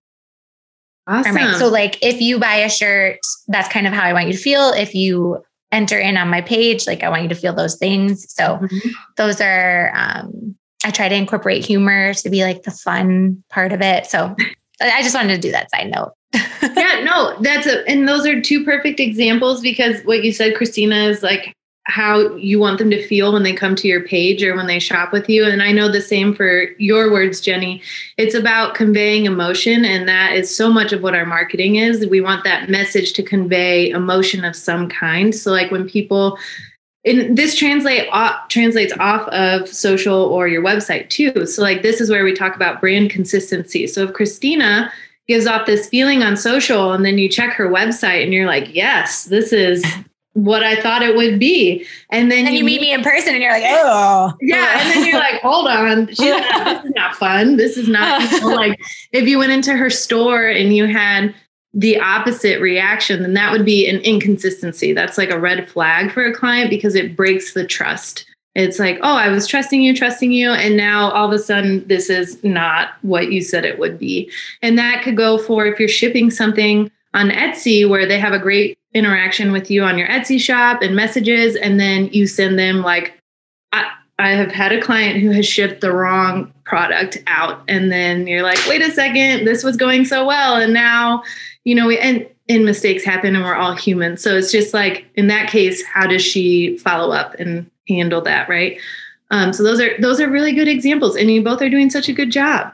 [1.07, 1.53] Awesome.
[1.59, 4.39] So, like, if you buy a shirt, that's kind of how I want you to
[4.39, 4.69] feel.
[4.69, 8.25] If you enter in on my page, like, I want you to feel those things.
[8.33, 8.91] So, Mhm.
[9.17, 13.81] those are, um, I try to incorporate humor to be like the fun part of
[13.81, 14.05] it.
[14.05, 14.35] So,
[14.81, 16.13] I just wanted to do that side note.
[16.33, 20.95] yeah, no, that's a, and those are two perfect examples because what you said, Christina,
[21.05, 21.53] is like
[21.85, 24.79] how you want them to feel when they come to your page or when they
[24.79, 25.43] shop with you.
[25.43, 27.81] And I know the same for your words, Jenny.
[28.17, 29.83] It's about conveying emotion.
[29.83, 32.07] And that is so much of what our marketing is.
[32.07, 35.35] We want that message to convey emotion of some kind.
[35.35, 36.37] So, like when people,
[37.05, 41.45] and this translate off, translates off of social or your website too.
[41.45, 43.87] So, like, this is where we talk about brand consistency.
[43.87, 44.91] So, if Christina
[45.27, 48.73] gives off this feeling on social, and then you check her website and you're like,
[48.73, 49.83] yes, this is
[50.33, 51.85] what I thought it would be.
[52.09, 54.33] And then And you meet me in person and you're like, oh.
[54.41, 57.55] yeah, and then you're like, hold on, she's not, this is not fun.
[57.57, 58.79] This is not you know, like
[59.11, 61.35] if you went into her store and you had
[61.73, 64.93] the opposite reaction, then that would be an inconsistency.
[64.93, 68.25] That's like a red flag for a client because it breaks the trust.
[68.55, 71.87] It's like, oh, I was trusting you, trusting you, and now all of a sudden
[71.87, 74.31] this is not what you said it would be.
[74.61, 78.39] And that could go for if you're shipping something on Etsy where they have a
[78.39, 82.83] great interaction with you on your Etsy shop and messages, and then you send them
[82.83, 83.17] like,
[83.71, 88.27] I, I have had a client who has shipped the wrong product out, and then
[88.27, 91.23] you're like, wait a second, this was going so well, and now,
[91.63, 94.17] you know, we, and and mistakes happen, and we're all human.
[94.17, 98.49] So it's just like in that case, how does she follow up and handle that,
[98.49, 98.79] right?
[99.31, 102.09] Um, so those are those are really good examples, and you both are doing such
[102.09, 102.73] a good job.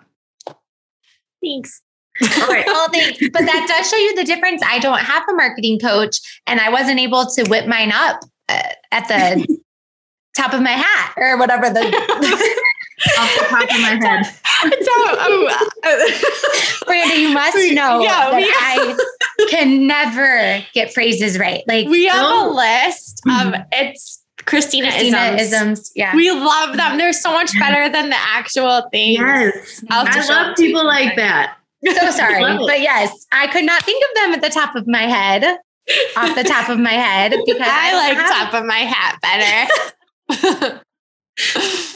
[1.43, 1.81] Thanks.
[2.21, 2.65] All right.
[2.65, 3.19] Well, thanks.
[3.31, 4.61] But that does show you the difference.
[4.65, 8.61] I don't have a marketing coach and I wasn't able to whip mine up uh,
[8.91, 9.57] at the
[10.37, 11.79] top of my hat or whatever the
[13.17, 14.25] Off the top of my head.
[14.61, 15.47] So, um,
[16.87, 18.97] Miranda, you must know yeah, that
[19.39, 21.63] I can never get phrases right.
[21.67, 22.51] Like we have Oh.
[22.51, 25.91] a list of it's Christina, isms.
[25.95, 26.15] Yeah.
[26.15, 26.97] We love them.
[26.97, 29.13] They're so much better than the actual thing.
[29.13, 31.55] Yes, I'll I love them to you people like that.
[31.85, 32.41] so sorry.
[32.57, 35.43] But yes, I could not think of them at the top of my head.
[36.17, 40.81] Off the top of my head because I like have- top of my hat better.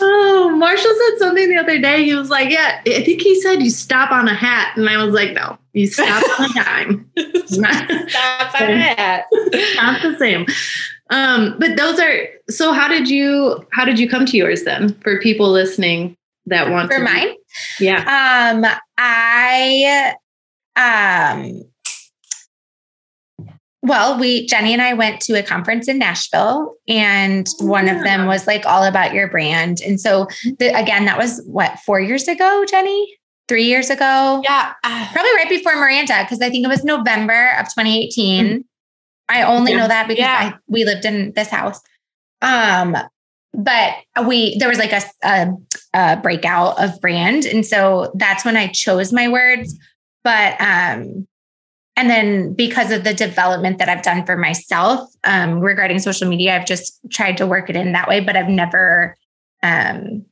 [0.02, 2.04] Oh, Marshall said something the other day.
[2.04, 5.04] He was like, "Yeah, I think he said you stop on a hat," and I
[5.04, 7.12] was like, "No, you stop on a dime.
[7.46, 9.26] stop on a hat.
[9.76, 10.46] not the same."
[11.10, 12.74] Um, but those are so.
[12.74, 13.66] How did you?
[13.72, 14.94] How did you come to yours then?
[15.02, 17.36] For people listening that want for to mine.
[17.80, 18.54] yeah.
[18.54, 18.66] Um,
[18.98, 20.16] I,
[20.76, 21.62] um,
[23.84, 28.26] well, we, Jenny and I went to a conference in Nashville, and one of them
[28.28, 29.82] was like all about your brand.
[29.82, 33.18] And so, the, again, that was what, four years ago, Jenny?
[33.50, 34.42] Three years ago?
[34.46, 34.72] Yeah.
[34.84, 38.64] Probably right before Miranda, because I think it was November of 2018.
[39.28, 39.78] I only Yeah.
[39.80, 40.52] know that because Yeah.
[40.54, 41.82] I, we lived in this house.
[42.42, 42.96] Um,
[43.54, 45.48] but we there was like a, a
[45.94, 49.78] a breakout of brand, and so that's when I chose my words.
[50.24, 51.28] But um,
[51.96, 56.56] and then because of the development that I've done for myself um, regarding social media,
[56.56, 58.20] I've just tried to work it in that way.
[58.20, 59.16] But I've never
[59.62, 60.26] um,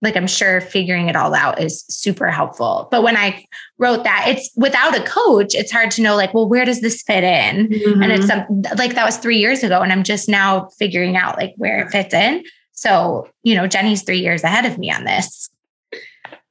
[0.00, 2.88] like I'm sure figuring it all out is super helpful.
[2.90, 3.44] But when I
[3.78, 7.02] wrote that, it's without a coach, it's hard to know like, well, where does this
[7.02, 7.72] fit in?
[8.02, 8.46] And it's some,
[8.76, 11.90] like that was three years ago, and I'm just now figuring out like where it
[11.90, 12.44] fits in.
[12.72, 15.50] So, you know, Jenny's three years ahead of me on this.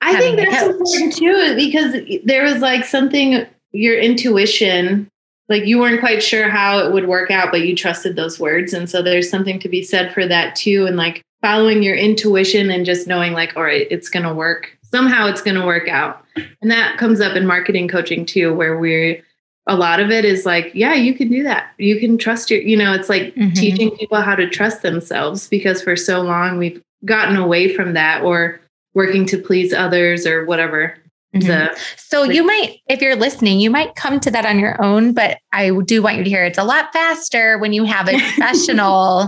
[0.01, 0.71] I think that's coach.
[0.71, 5.09] important too, because there was like something your intuition,
[5.49, 8.73] like you weren't quite sure how it would work out, but you trusted those words.
[8.73, 10.85] And so there's something to be said for that too.
[10.85, 14.75] And like following your intuition and just knowing, like, all right, it's going to work.
[14.83, 16.23] Somehow it's going to work out.
[16.61, 19.21] And that comes up in marketing coaching too, where we're,
[19.67, 21.71] a lot of it is like, yeah, you can do that.
[21.77, 23.53] You can trust your, you know, it's like Mhm.
[23.53, 28.23] teaching people how to trust themselves because for so long we've gotten away from that
[28.23, 28.61] or
[28.93, 30.95] working to please others or whatever.
[31.39, 34.81] The So Like- you might, if you're listening, you might come to that on your
[34.83, 38.07] own, but I do want you to hear it's a lot faster when you have
[38.07, 39.27] a professional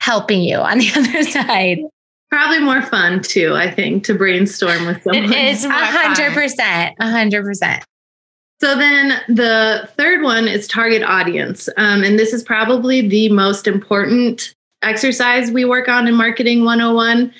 [0.00, 1.78] helping you on the other side.
[2.30, 5.32] probably more fun too, I think, to brainstorm with someone.
[5.32, 7.84] It is A hundred percent, A hundred percent.
[8.60, 11.68] So then the third one is target audience.
[11.76, 17.32] Um, and this is probably the most important exercise we work on in Marketing 101.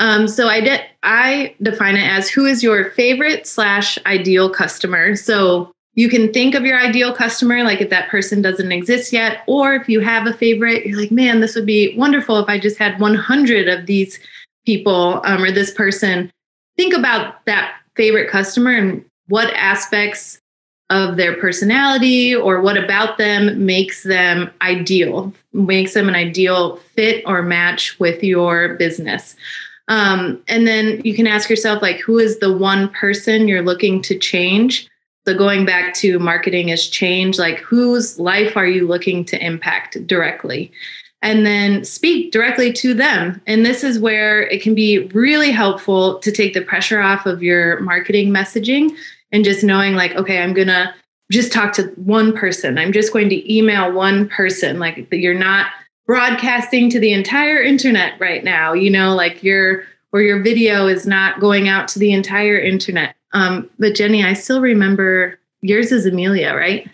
[0.00, 5.14] Um, so I did I define it as who is your favorite slash ideal customer.
[5.14, 9.42] So you can think of your ideal customer, like if that person doesn't exist yet,
[9.46, 12.58] or if you have a favorite, you're like, man, this would be wonderful if I
[12.58, 14.18] just had 100 of these
[14.64, 16.30] people um, or this person.
[16.76, 20.40] Think about that favorite customer and what aspects
[20.88, 27.22] of their personality or what about them makes them ideal, makes them an ideal fit
[27.26, 29.36] or match with your business.
[29.90, 34.00] Um, and then you can ask yourself, like, who is the one person you're looking
[34.02, 34.88] to change?
[35.26, 40.06] So, going back to marketing is change, like, whose life are you looking to impact
[40.06, 40.72] directly?
[41.20, 43.42] And then speak directly to them.
[43.46, 47.42] And this is where it can be really helpful to take the pressure off of
[47.42, 48.96] your marketing messaging
[49.32, 50.94] and just knowing like okay i'm gonna
[51.30, 55.66] just talk to one person i'm just going to email one person like you're not
[56.06, 61.06] broadcasting to the entire internet right now you know like your or your video is
[61.06, 63.14] not going out to the entire internet.
[63.32, 66.88] Um, but jenny i still remember yours is amelia right?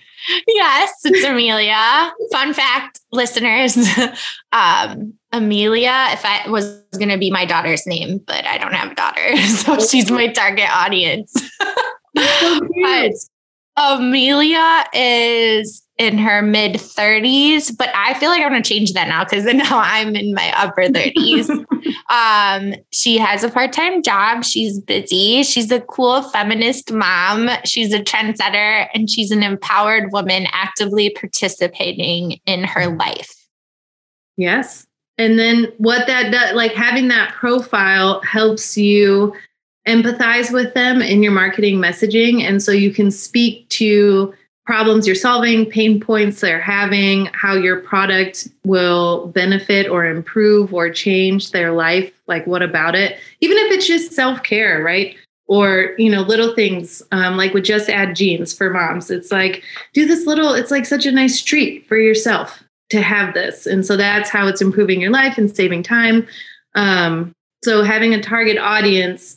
[0.49, 2.13] Yes it's amelia.
[2.33, 3.77] Fun fact listeners
[4.53, 8.93] um, amelia if i was going to be my daughter's name but i don't have
[8.93, 11.33] a daughter so she's my target audience.
[12.15, 13.13] But
[13.77, 19.09] Amelia is in her mid 30s, but I feel like I'm going to change that
[19.09, 21.49] now because now I'm in my upper 30s.
[22.11, 24.45] um, she has a part time job.
[24.45, 25.43] She's busy.
[25.43, 27.49] She's a cool feminist mom.
[27.65, 33.35] She's a trendsetter and she's an empowered woman actively participating in her life.
[34.37, 34.87] Yes.
[35.19, 39.35] And then what that does, like having that profile helps you
[39.87, 42.43] empathize with them in your marketing messaging.
[42.43, 44.35] And so you can speak to
[44.67, 50.91] problems you're solving, pain points they're having, how your product will benefit or improve or
[50.91, 52.13] change their life.
[52.27, 53.17] Like, what about it?
[53.41, 55.17] Even if it's just self care, right?
[55.47, 59.13] Or, you know, little things um, like with Just Add Jeans for moms.
[59.13, 59.63] It's like,
[59.95, 63.65] do this little, it's like such a nice treat for yourself to have this.
[63.67, 66.27] And so that's how it's improving your life and saving time.
[66.75, 67.33] Um,
[67.63, 69.37] so having a target audience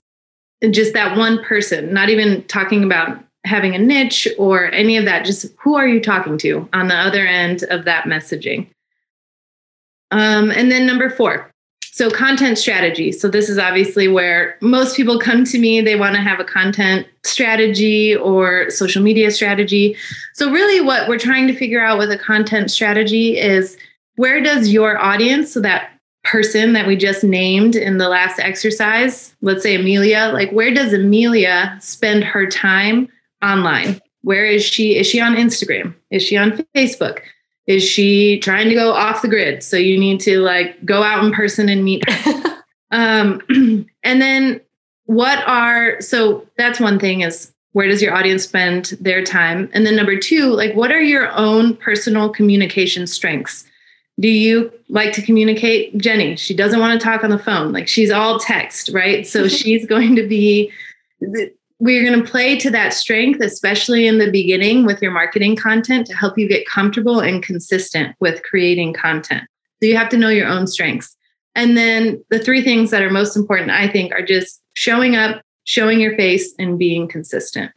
[0.72, 5.26] just that one person, not even talking about having a niche or any of that,
[5.26, 8.68] just who are you talking to on the other end of that messaging?
[10.12, 11.50] Um, and then number four,
[11.92, 13.12] so content strategy.
[13.12, 15.82] So this is obviously where most people come to me.
[15.82, 19.96] They want to have a content strategy or social media strategy.
[20.34, 23.78] So really what we're trying to figure out with a content strategy is
[24.16, 25.92] where does your audience, so that
[26.30, 30.94] person that we just named in the last exercise, let's say Amelia, like where does
[30.94, 33.10] Amelia spend her time
[33.44, 34.00] online?
[34.22, 34.98] Where is she?
[34.98, 35.96] Is she on Instagram?
[36.12, 37.22] Is she on Facebook?
[37.66, 39.64] Is she trying to go off the grid?
[39.64, 42.64] So you need to like go out in person and meet her.
[42.92, 43.42] um,
[44.04, 44.62] and then
[45.06, 49.68] what are so that's one thing is where does your audience spend their time?
[49.74, 53.66] And then number two, like what are your own personal communication strengths?
[54.20, 55.98] Do you like to communicate?
[55.98, 57.72] Jenny she doesn't want to talk on the phone.
[57.72, 59.26] Like she's all text right?
[59.26, 60.72] So she's going to be
[61.82, 66.08] we're going to play to that strength especially in the beginning with your marketing content
[66.08, 69.44] to help you get comfortable and consistent with creating content.
[69.82, 71.16] So you have to know your own strengths.
[71.56, 75.42] And then the three things that are most important i think are just showing up
[75.66, 77.72] showing your face and being consistent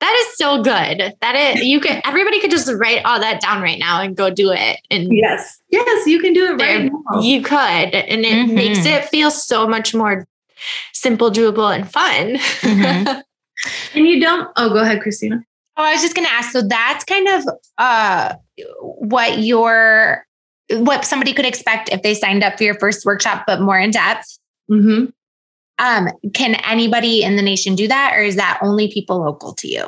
[0.00, 1.14] that is so good.
[1.20, 4.30] That is you could everybody could just write all that down right now and go
[4.30, 4.80] do it.
[4.90, 7.20] And yes, yes, you can do it right now.
[7.20, 8.54] You could, and it mm-hmm.
[8.54, 10.26] makes it feel so much more
[10.92, 12.36] simple, doable, and fun.
[12.36, 13.20] Mm-hmm.
[13.98, 14.48] and you don't.
[14.56, 15.44] Oh, go ahead, Christina.
[15.76, 16.52] Oh, I was just going to ask.
[16.52, 17.44] So that's kind of
[17.78, 18.34] uh,
[18.80, 20.26] what your
[20.72, 23.90] what somebody could expect if they signed up for your first workshop, but more in
[23.90, 24.38] depth.
[24.70, 25.06] Mm-hmm.
[25.80, 29.66] Um, can anybody in the nation do that, or is that only people local to
[29.66, 29.86] you?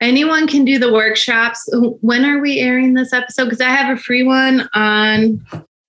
[0.00, 1.66] Anyone can do the workshops.
[1.72, 3.44] When are we airing this episode?
[3.44, 5.44] Because I have a free one on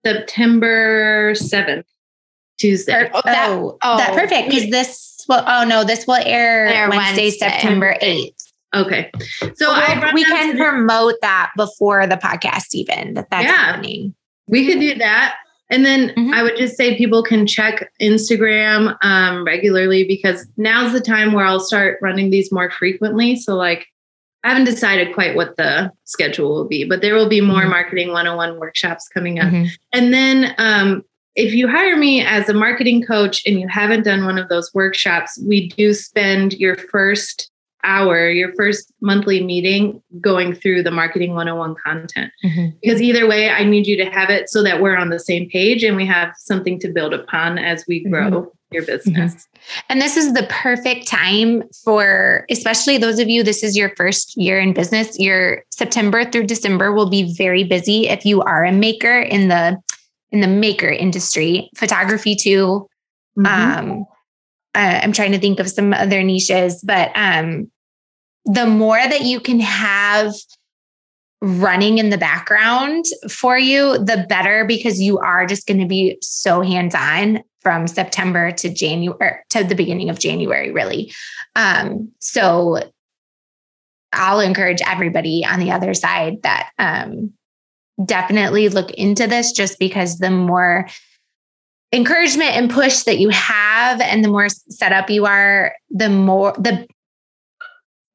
[0.05, 1.83] September 7th,
[2.57, 3.09] Tuesday.
[3.13, 4.49] Oh, that, oh, that perfect.
[4.49, 8.45] Because this will, oh no, this will air, air Wednesday, Wednesday, September 8th.
[8.73, 9.11] Okay.
[9.55, 14.15] So well, we can promote that before the podcast, even that that's yeah, happening.
[14.47, 15.35] We could do that.
[15.69, 16.33] And then mm-hmm.
[16.33, 21.45] I would just say people can check Instagram um, regularly because now's the time where
[21.45, 23.35] I'll start running these more frequently.
[23.35, 23.87] So, like,
[24.43, 27.71] I haven't decided quite what the schedule will be, but there will be more mm-hmm.
[27.71, 29.51] marketing 101 workshops coming up.
[29.51, 29.65] Mm-hmm.
[29.91, 31.03] And then, um,
[31.35, 34.73] if you hire me as a marketing coach and you haven't done one of those
[34.73, 37.51] workshops, we do spend your first
[37.85, 42.31] hour, your first monthly meeting, going through the Marketing 101 content.
[42.43, 42.77] Mm-hmm.
[42.81, 45.49] Because either way, I need you to have it so that we're on the same
[45.49, 48.29] page and we have something to build upon as we grow.
[48.29, 48.49] Mm-hmm.
[48.71, 49.35] Your business.
[49.35, 49.79] Mm-hmm.
[49.89, 54.35] And this is the perfect time for, especially those of you, this is your first
[54.35, 55.17] year in business.
[55.19, 59.77] Your September through December will be very busy if you are a maker in the
[60.31, 62.87] in the maker industry, photography too.
[63.37, 63.91] Mm-hmm.
[63.91, 64.05] Um,
[64.75, 67.71] uh, I'm trying to think of some other niches, but um,
[68.45, 70.33] the more that you can have
[71.41, 76.17] running in the background for you, the better because you are just going to be
[76.21, 81.11] so hands on from September to January to the beginning of January, really.
[81.55, 82.79] Um, so
[84.13, 87.33] I'll encourage everybody on the other side that um,
[88.03, 90.87] definitely look into this just because the more
[91.91, 96.53] encouragement and push that you have and the more set up you are the more
[96.57, 96.87] the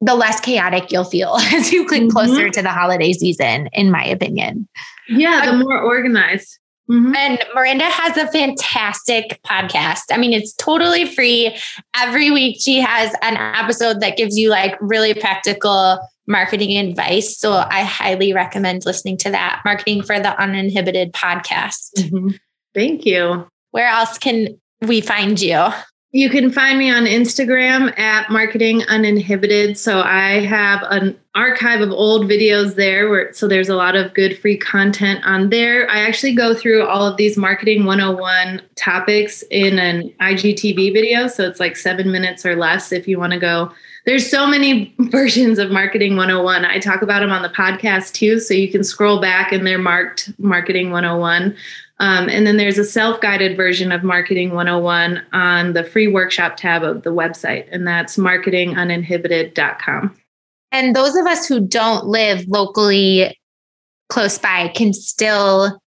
[0.01, 2.51] the less chaotic you'll feel as you get closer mm-hmm.
[2.51, 4.67] to the holiday season in my opinion
[5.09, 6.57] yeah the more organized
[6.89, 7.15] Mm-hmm.
[7.15, 10.01] And Miranda has a fantastic podcast.
[10.11, 11.57] I mean, it's totally free.
[11.95, 17.37] Every week she has an episode that gives you like really practical marketing advice.
[17.37, 21.91] So I highly recommend listening to that Marketing for the Uninhibited podcast.
[21.97, 22.29] Mm-hmm.
[22.73, 23.47] Thank you.
[23.71, 25.69] Where else can we find you?
[26.13, 29.77] You can find me on Instagram at Marketing Uninhibited.
[29.77, 34.13] So I have an archive of old videos there where so there's a lot of
[34.13, 35.89] good free content on there.
[35.89, 41.27] I actually go through all of these marketing 101 topics in an IGTV video.
[41.27, 43.71] So it's like seven minutes or less if you want to go
[44.05, 48.39] there's so many versions of marketing 101 i talk about them on the podcast too
[48.39, 51.55] so you can scroll back and they're marked marketing 101
[52.01, 56.83] um, and then there's a self-guided version of marketing 101 on the free workshop tab
[56.83, 60.15] of the website and that's marketinguninhibited.com
[60.73, 63.37] and those of us who don't live locally
[64.09, 65.79] close by can still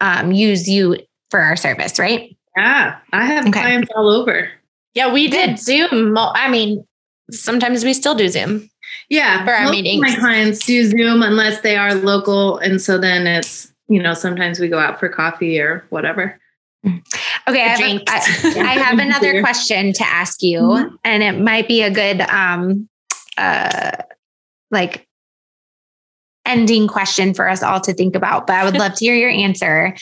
[0.00, 0.98] um, use you
[1.30, 3.60] for our service right yeah i have okay.
[3.60, 4.50] clients all over
[4.94, 6.16] yeah, we did Zoom.
[6.18, 6.84] I mean,
[7.30, 8.68] sometimes we still do Zoom.
[9.08, 10.00] Yeah, for our meetings.
[10.00, 14.60] my clients do Zoom unless they are local, and so then it's you know sometimes
[14.60, 16.40] we go out for coffee or whatever.
[16.86, 18.20] Okay, I have, a, I,
[18.60, 20.94] I have another question to ask you, mm-hmm.
[21.04, 22.88] and it might be a good um
[23.36, 23.92] uh
[24.70, 25.06] like
[26.46, 29.30] ending question for us all to think about, but I would love to hear your
[29.30, 29.94] answer.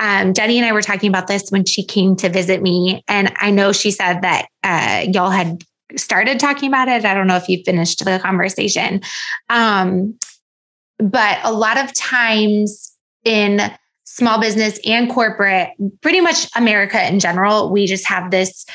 [0.00, 3.04] Um, Jenny and I were talking about this when she came to visit me.
[3.08, 5.62] And I know she said that uh, y'all had
[5.96, 7.04] started talking about it.
[7.04, 9.02] I don't know if you finished the conversation.
[9.48, 10.18] Um,
[10.98, 12.91] but a lot of times
[13.24, 13.60] in
[14.04, 15.70] small business and corporate,
[16.00, 18.66] pretty much America in general, we just have this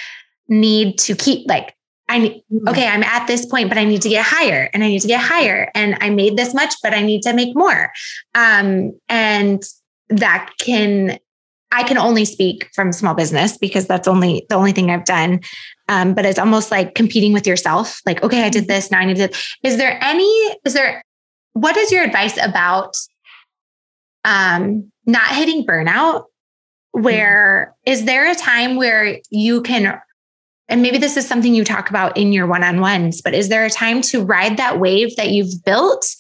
[0.49, 1.73] need to keep like
[2.09, 2.67] I mm-hmm.
[2.69, 5.07] okay, I'm at this point, but I need to get higher and I need to
[5.07, 5.69] get higher.
[5.75, 7.91] And I made this much, but I need to make more.
[8.33, 9.61] Um, and
[10.09, 11.19] that can
[11.71, 15.41] I can only speak from small business because that's only the only thing I've done.
[15.89, 18.01] Um, but it's almost like competing with yourself.
[18.05, 18.71] Like, okay, I did mm-hmm.
[18.71, 19.29] this, now I need to.
[19.63, 20.29] Is there any,
[20.63, 21.01] is there,
[21.53, 22.95] what is your advice about
[24.23, 26.25] um, not hitting burnout?
[26.91, 27.91] Where mm-hmm.
[27.91, 29.99] is there a time where you can
[30.69, 33.49] and maybe this is something you talk about in your one on ones, but is
[33.49, 36.15] there a time to ride that wave that you've built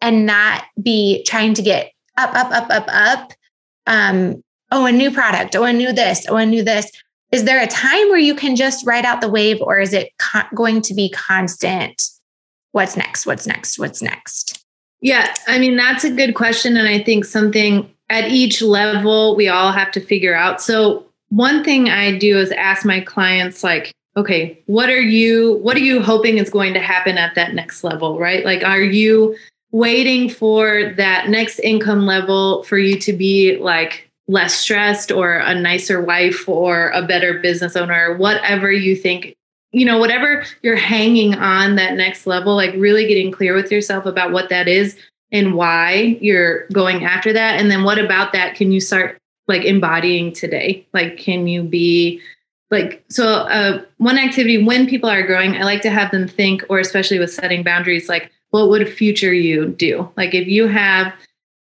[0.00, 3.32] and not be trying to get up, up, up, up, up?
[3.86, 6.90] Um, oh, a new product, oh, a new this, oh, a new this.
[7.30, 10.12] Is there a time where you can just ride out the wave, or is it
[10.54, 12.02] going to be constant?
[12.72, 13.26] What's next?
[13.26, 13.78] What's next?
[13.78, 14.64] What's next?
[15.00, 16.76] Yeah, I mean, that's a good question.
[16.76, 20.60] And I think something at each level we all have to figure out.
[20.60, 25.76] So, one thing I do is ask my clients like, okay, what are you what
[25.76, 28.44] are you hoping is going to happen at that next level, right?
[28.44, 29.36] Like are you
[29.72, 35.54] waiting for that next income level for you to be like less stressed or a
[35.54, 39.34] nicer wife or a better business owner, whatever you think
[39.72, 44.06] you know, whatever you're hanging on that next level, like really getting clear with yourself
[44.06, 44.96] about what that is
[45.32, 47.60] and why you're going after that.
[47.60, 50.86] And then what about that can you start like embodying today?
[50.92, 52.20] Like, can you be
[52.70, 56.64] like, so uh, one activity when people are growing, I like to have them think,
[56.68, 60.08] or especially with setting boundaries, like, what would future you do?
[60.16, 61.12] Like, if you have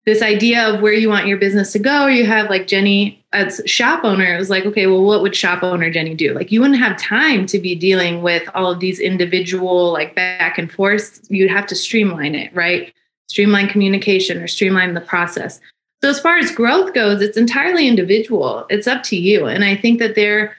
[0.05, 3.18] this idea of where you want your business to go, or you have like Jenny
[3.31, 6.33] as shop owner, it was like, okay, well, what would shop owner Jenny do?
[6.33, 10.57] Like, you wouldn't have time to be dealing with all of these individual, like back
[10.57, 11.25] and forth.
[11.29, 12.93] You'd have to streamline it, right?
[13.27, 15.59] Streamline communication or streamline the process.
[16.01, 18.65] So as far as growth goes, it's entirely individual.
[18.69, 19.45] It's up to you.
[19.45, 20.55] And I think that there,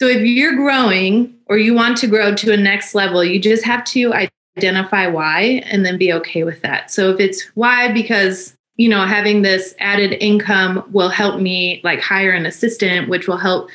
[0.00, 3.64] so if you're growing or you want to grow to a next level, you just
[3.64, 4.14] have to
[4.56, 6.90] identify why and then be okay with that.
[6.90, 12.00] So if it's why because you know having this added income will help me like
[12.00, 13.70] hire an assistant which will help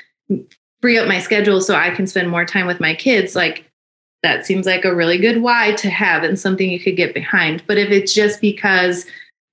[0.82, 3.70] free up my schedule so I can spend more time with my kids like
[4.24, 7.64] that seems like a really good why to have and something you could get behind.
[7.68, 9.06] But if it's just because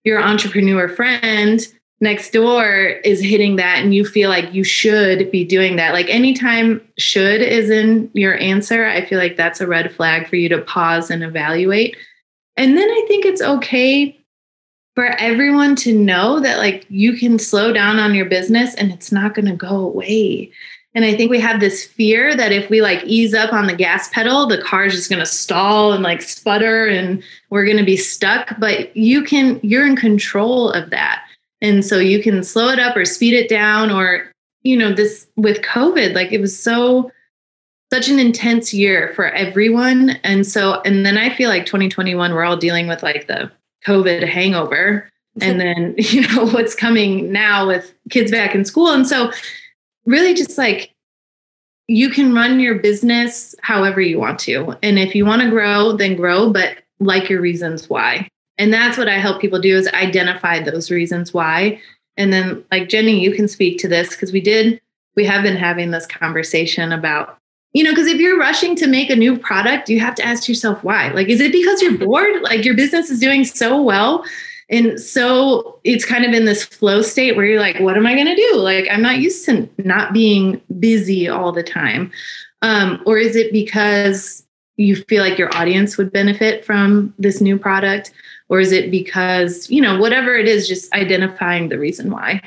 [0.05, 1.61] your entrepreneur friend
[2.01, 6.09] next door is hitting that and you feel like you should be doing that, like
[6.09, 10.49] anytime should is in your answer, I feel like that's a red flag for you
[10.49, 11.97] to pause and evaluate.
[12.57, 14.19] And then I think it's okay
[14.97, 19.13] for everyone to know that like you can slow down on your business and it's
[19.13, 20.51] not going to go away.
[20.95, 23.77] And I think we have this fear that if we like ease up on the
[23.77, 27.77] gas pedal, the car is just going to stall and like sputter and we're going
[27.77, 28.59] to be stuck.
[28.59, 31.23] But you can, you're in control of that.
[31.61, 34.33] And so you can slow it up or speed it down or,
[34.63, 37.13] you know, this with COVID, like it was so,
[37.93, 40.11] such an intense year for everyone.
[40.25, 43.53] And so, and then I feel like 2021, we're all dealing with like the
[43.87, 45.11] COVID hangover.
[45.41, 48.91] And then, you know, what's coming now with kids back in school.
[48.91, 49.31] And so,
[50.07, 50.93] really just like
[51.89, 54.77] you can run your business however you want to.
[54.83, 58.29] And if you want to grow, then grow, but like your reasons why.
[58.59, 61.81] And that's what I help people do is identify those reasons why.
[62.17, 64.81] And then like Jenny, you can speak to this because we did
[65.17, 67.39] we have been having this conversation about
[67.77, 70.49] you know because if you're rushing to make a new product you have to ask
[70.49, 74.25] yourself why like is it because you're bored like your business is doing so well
[74.69, 78.15] and so it's kind of in this flow state where you're like, what am I
[78.15, 78.57] going to do?
[78.57, 82.11] Like, I'm not used to not being busy all the time.
[82.63, 84.45] Um, or is it because
[84.77, 88.13] you feel like your audience would benefit from this new product?
[88.49, 92.43] Or is it because, you know, whatever it is, just identifying the reason why?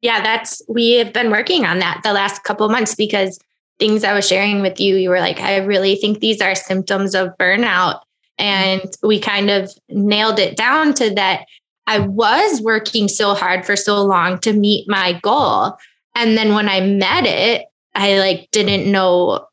[0.00, 3.38] Yeah, that's, we have been working on that the last couple months because
[3.82, 7.16] things I was sharing with you, you were like, I really think these are symptoms
[7.16, 8.02] of burnout.
[8.38, 11.46] And we kind of nailed it down to that
[11.88, 15.76] I was working so hard for so long to meet my goal.
[16.14, 17.66] And then when I met it,
[17.96, 19.48] I like didn't know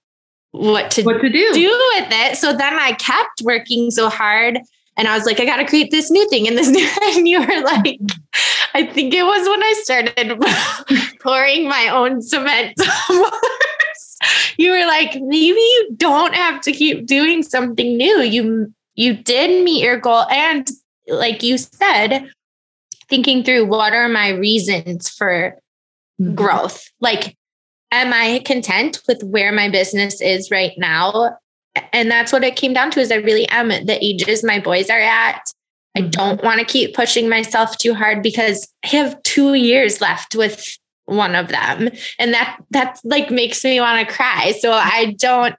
[0.52, 1.52] what to, what to do.
[1.52, 2.38] do with it.
[2.38, 4.60] So then I kept working so hard
[4.96, 7.28] and I was like, I got to create this new thing and this new, and
[7.28, 7.98] you were like,
[8.76, 12.76] I think it was when I started pouring my own cement
[14.58, 18.22] you were like, maybe you don't have to keep doing something new.
[18.22, 20.26] You you did meet your goal.
[20.30, 20.70] And
[21.08, 22.30] like you said,
[23.10, 25.58] thinking through what are my reasons for
[26.22, 26.36] mm-hmm.
[26.36, 26.84] growth?
[27.00, 27.38] Like,
[27.92, 31.38] am I content with where my business is right now?
[31.94, 34.60] And that's what it came down to is I really am at the ages my
[34.60, 35.42] boys are at.
[35.96, 36.10] I mm-hmm.
[36.10, 40.64] don't want to keep pushing myself too hard because I have two years left with
[41.10, 41.90] one of them.
[42.18, 44.54] And that that like makes me want to cry.
[44.60, 45.56] So I don't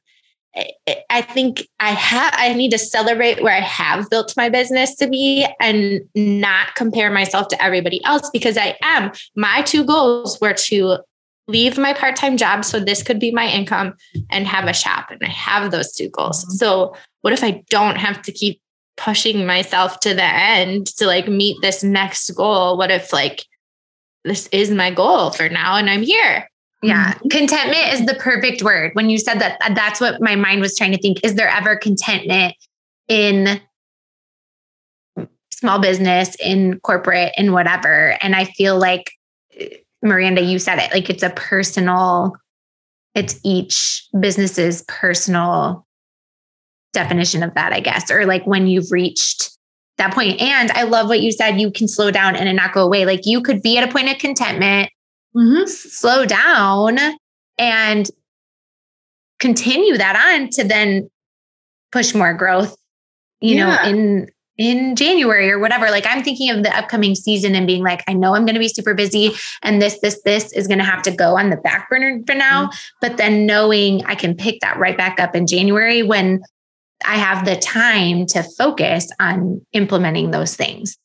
[1.10, 5.08] I think I have I need to celebrate where I have built my business to
[5.08, 9.12] be and not compare myself to everybody else because I am.
[9.36, 10.98] My two goals were to
[11.46, 13.94] leave my part-time job so this could be my income
[14.30, 16.44] and have a shop and I have those two goals.
[16.44, 16.54] Mm-hmm.
[16.54, 18.60] So what if I don't have to keep
[18.96, 22.76] pushing myself to the end to like meet this next goal?
[22.76, 23.44] What if like
[24.24, 26.48] this is my goal for now and I'm here?
[26.82, 27.14] Yeah.
[27.14, 27.28] Mm-hmm.
[27.28, 28.92] Contentment is the perfect word.
[28.94, 31.24] When you said that, that's what my mind was trying to think.
[31.24, 32.54] Is there ever contentment
[33.08, 33.60] in
[35.52, 38.16] small business, in corporate, in whatever?
[38.22, 39.12] And I feel like,
[40.02, 42.34] Miranda, you said it like it's a personal,
[43.14, 45.86] it's each business's personal
[46.94, 49.50] definition of that, I guess, or like when you've reached
[50.00, 50.40] that point.
[50.40, 53.06] And I love what you said, you can slow down and not go away.
[53.06, 54.90] Like you could be at a point of contentment
[55.36, 55.66] mm-hmm.
[55.66, 56.98] slow down
[57.58, 58.08] and
[59.38, 61.10] continue that on to then
[61.92, 62.76] push more growth
[63.40, 63.64] you yeah.
[63.64, 64.28] know in
[64.58, 68.12] in January or whatever like I'm thinking of the upcoming season and being like I
[68.12, 69.32] know I'm going to be super busy
[69.62, 72.34] and this this this is going to have to go on the back burner for
[72.34, 72.78] now mm-hmm.
[73.00, 76.42] but then knowing I can pick that right back up in January when
[77.04, 80.96] I have the time to focus on implementing those things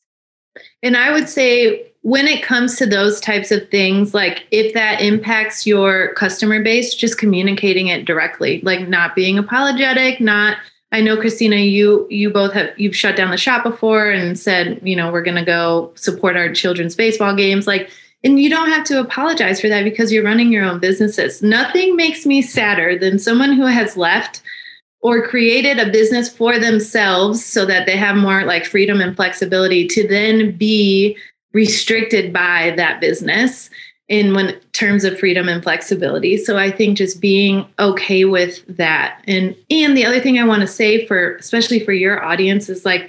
[0.82, 5.00] and I would say when it comes to those types of things, like if that
[5.00, 10.58] impacts your customer base, just communicating it directly, like not being apologetic, not
[10.92, 14.80] I know Christina, you you both have you've shut down the shop before and said,
[14.84, 17.66] you know, we're gonna go support our children's baseball games.
[17.66, 17.90] Like,
[18.22, 21.42] and you don't have to apologize for that because you're running your own businesses.
[21.42, 24.42] Nothing makes me sadder than someone who has left
[25.06, 29.86] or created a business for themselves so that they have more like freedom and flexibility
[29.86, 31.16] to then be
[31.52, 33.70] restricted by that business
[34.08, 36.36] in when terms of freedom and flexibility.
[36.36, 39.22] So I think just being okay with that.
[39.28, 42.84] And and the other thing I want to say for especially for your audience is
[42.84, 43.08] like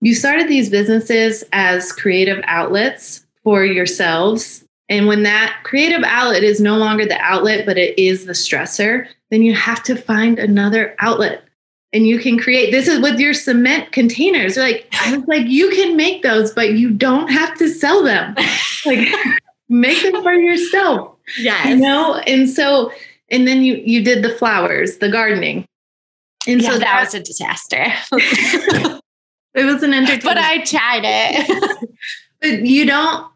[0.00, 4.65] you started these businesses as creative outlets for yourselves.
[4.88, 9.08] And when that creative outlet is no longer the outlet, but it is the stressor,
[9.30, 11.42] then you have to find another outlet.
[11.92, 14.56] And you can create this is with your cement containers.
[14.56, 18.34] Like i was like you can make those but you don't have to sell them.
[18.84, 19.08] Like
[19.68, 21.66] make them for yourself yes.
[21.66, 22.16] you know?
[22.26, 22.92] And so
[23.30, 25.66] and then you you did the flowers the gardening.
[26.46, 27.92] And yeah, so that, that was a disaster.
[29.56, 30.22] It was an entertainment.
[30.22, 31.88] But i tried it.
[32.40, 33.26] But you don't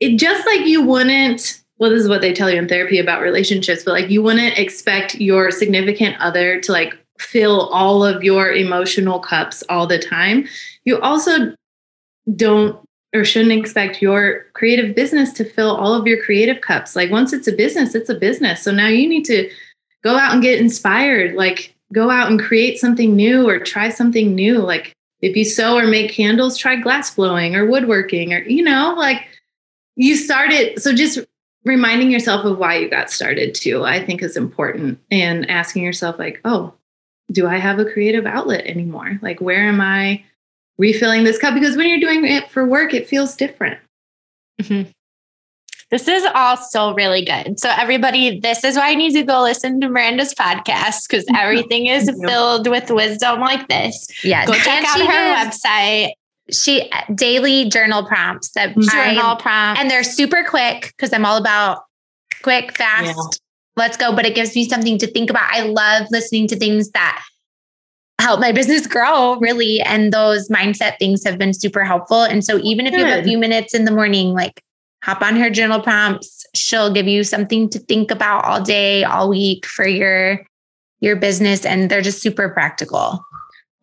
[0.00, 3.22] it just like you wouldn't well this is what they tell you in therapy about
[3.22, 8.52] relationships but like you wouldn't expect your significant other to like fill all of your
[8.52, 10.46] emotional cups all the time,
[10.84, 11.54] you also
[12.36, 12.78] don't
[13.14, 16.94] or shouldn't expect your creative business to fill all of your creative cups.
[16.94, 18.62] Like once it's a business, it's a business.
[18.62, 19.50] So now you need to
[20.04, 24.34] go out and get inspired, like go out and create something new or try something
[24.34, 24.58] new.
[24.58, 24.92] Like
[25.22, 29.26] if you sew or make candles, try glass blowing or woodworking or, you know, like
[29.98, 30.80] you started.
[30.80, 31.18] So just
[31.64, 36.18] reminding yourself of why you got started too, I think is important and asking yourself,
[36.18, 36.72] like, oh,
[37.30, 39.18] do I have a creative outlet anymore?
[39.20, 40.24] Like, where am I
[40.78, 41.52] refilling this cup?
[41.52, 43.78] Because when you're doing it for work, it feels different.
[44.62, 44.90] Mm-hmm.
[45.90, 47.58] This is also really good.
[47.58, 51.86] So, everybody, this is why I need to go listen to Miranda's podcast because everything
[51.86, 54.06] is filled with wisdom like this.
[54.22, 54.46] Yes.
[54.46, 56.12] Go check out her website.
[56.50, 58.88] She daily journal prompts that mm-hmm.
[58.88, 61.84] journal prompts, and they're super quick because I'm all about
[62.42, 63.16] quick, fast.
[63.16, 63.38] Yeah
[63.78, 64.14] let's go.
[64.14, 65.50] But it gives me something to think about.
[65.50, 67.24] I love listening to things that
[68.20, 69.80] help my business grow, really.
[69.80, 72.22] And those mindset things have been super helpful.
[72.22, 73.00] And so even if Good.
[73.00, 74.60] you have a few minutes in the morning, like
[75.02, 79.30] hop on her journal prompts, she'll give you something to think about all day, all
[79.30, 80.44] week for your
[81.00, 81.64] your business.
[81.64, 83.24] And they're just super practical.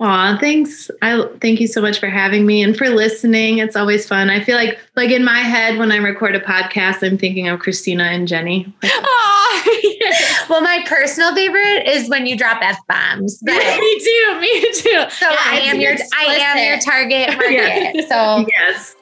[0.02, 0.92] Aw, thanks.
[1.02, 3.60] I thank you so much for having me and for listening.
[3.60, 4.30] It's always fun.
[4.30, 7.62] I feel like like in my head when I record a podcast, I'm thinking of
[7.62, 8.74] Christina and Jenny.
[8.84, 8.92] Like,
[10.50, 13.42] well, my personal favorite is when you drop f bombs.
[13.44, 14.38] me too.
[14.42, 15.06] Me too.
[15.12, 16.14] So yeah, I am your explicit.
[16.30, 17.96] I am your target market.
[17.96, 18.10] yes.
[18.10, 18.96] So yes,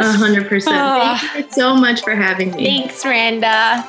[0.00, 0.74] hundred percent.
[1.20, 2.64] Thank you so much for having me.
[2.64, 3.86] Thanks, Randa.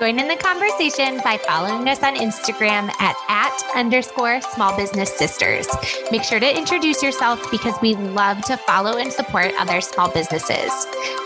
[0.00, 5.68] Join in the conversation by following us on Instagram at at underscore small business sisters.
[6.10, 10.72] Make sure to introduce yourself because we love to follow and support other small businesses.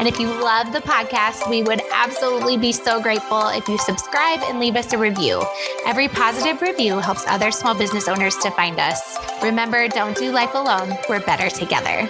[0.00, 4.40] And if you love the podcast, we would absolutely be so grateful if you subscribe
[4.42, 5.44] and leave us a review.
[5.86, 9.18] Every positive review helps other small business owners to find us.
[9.40, 10.98] Remember, don't do life alone.
[11.08, 12.08] We're better together.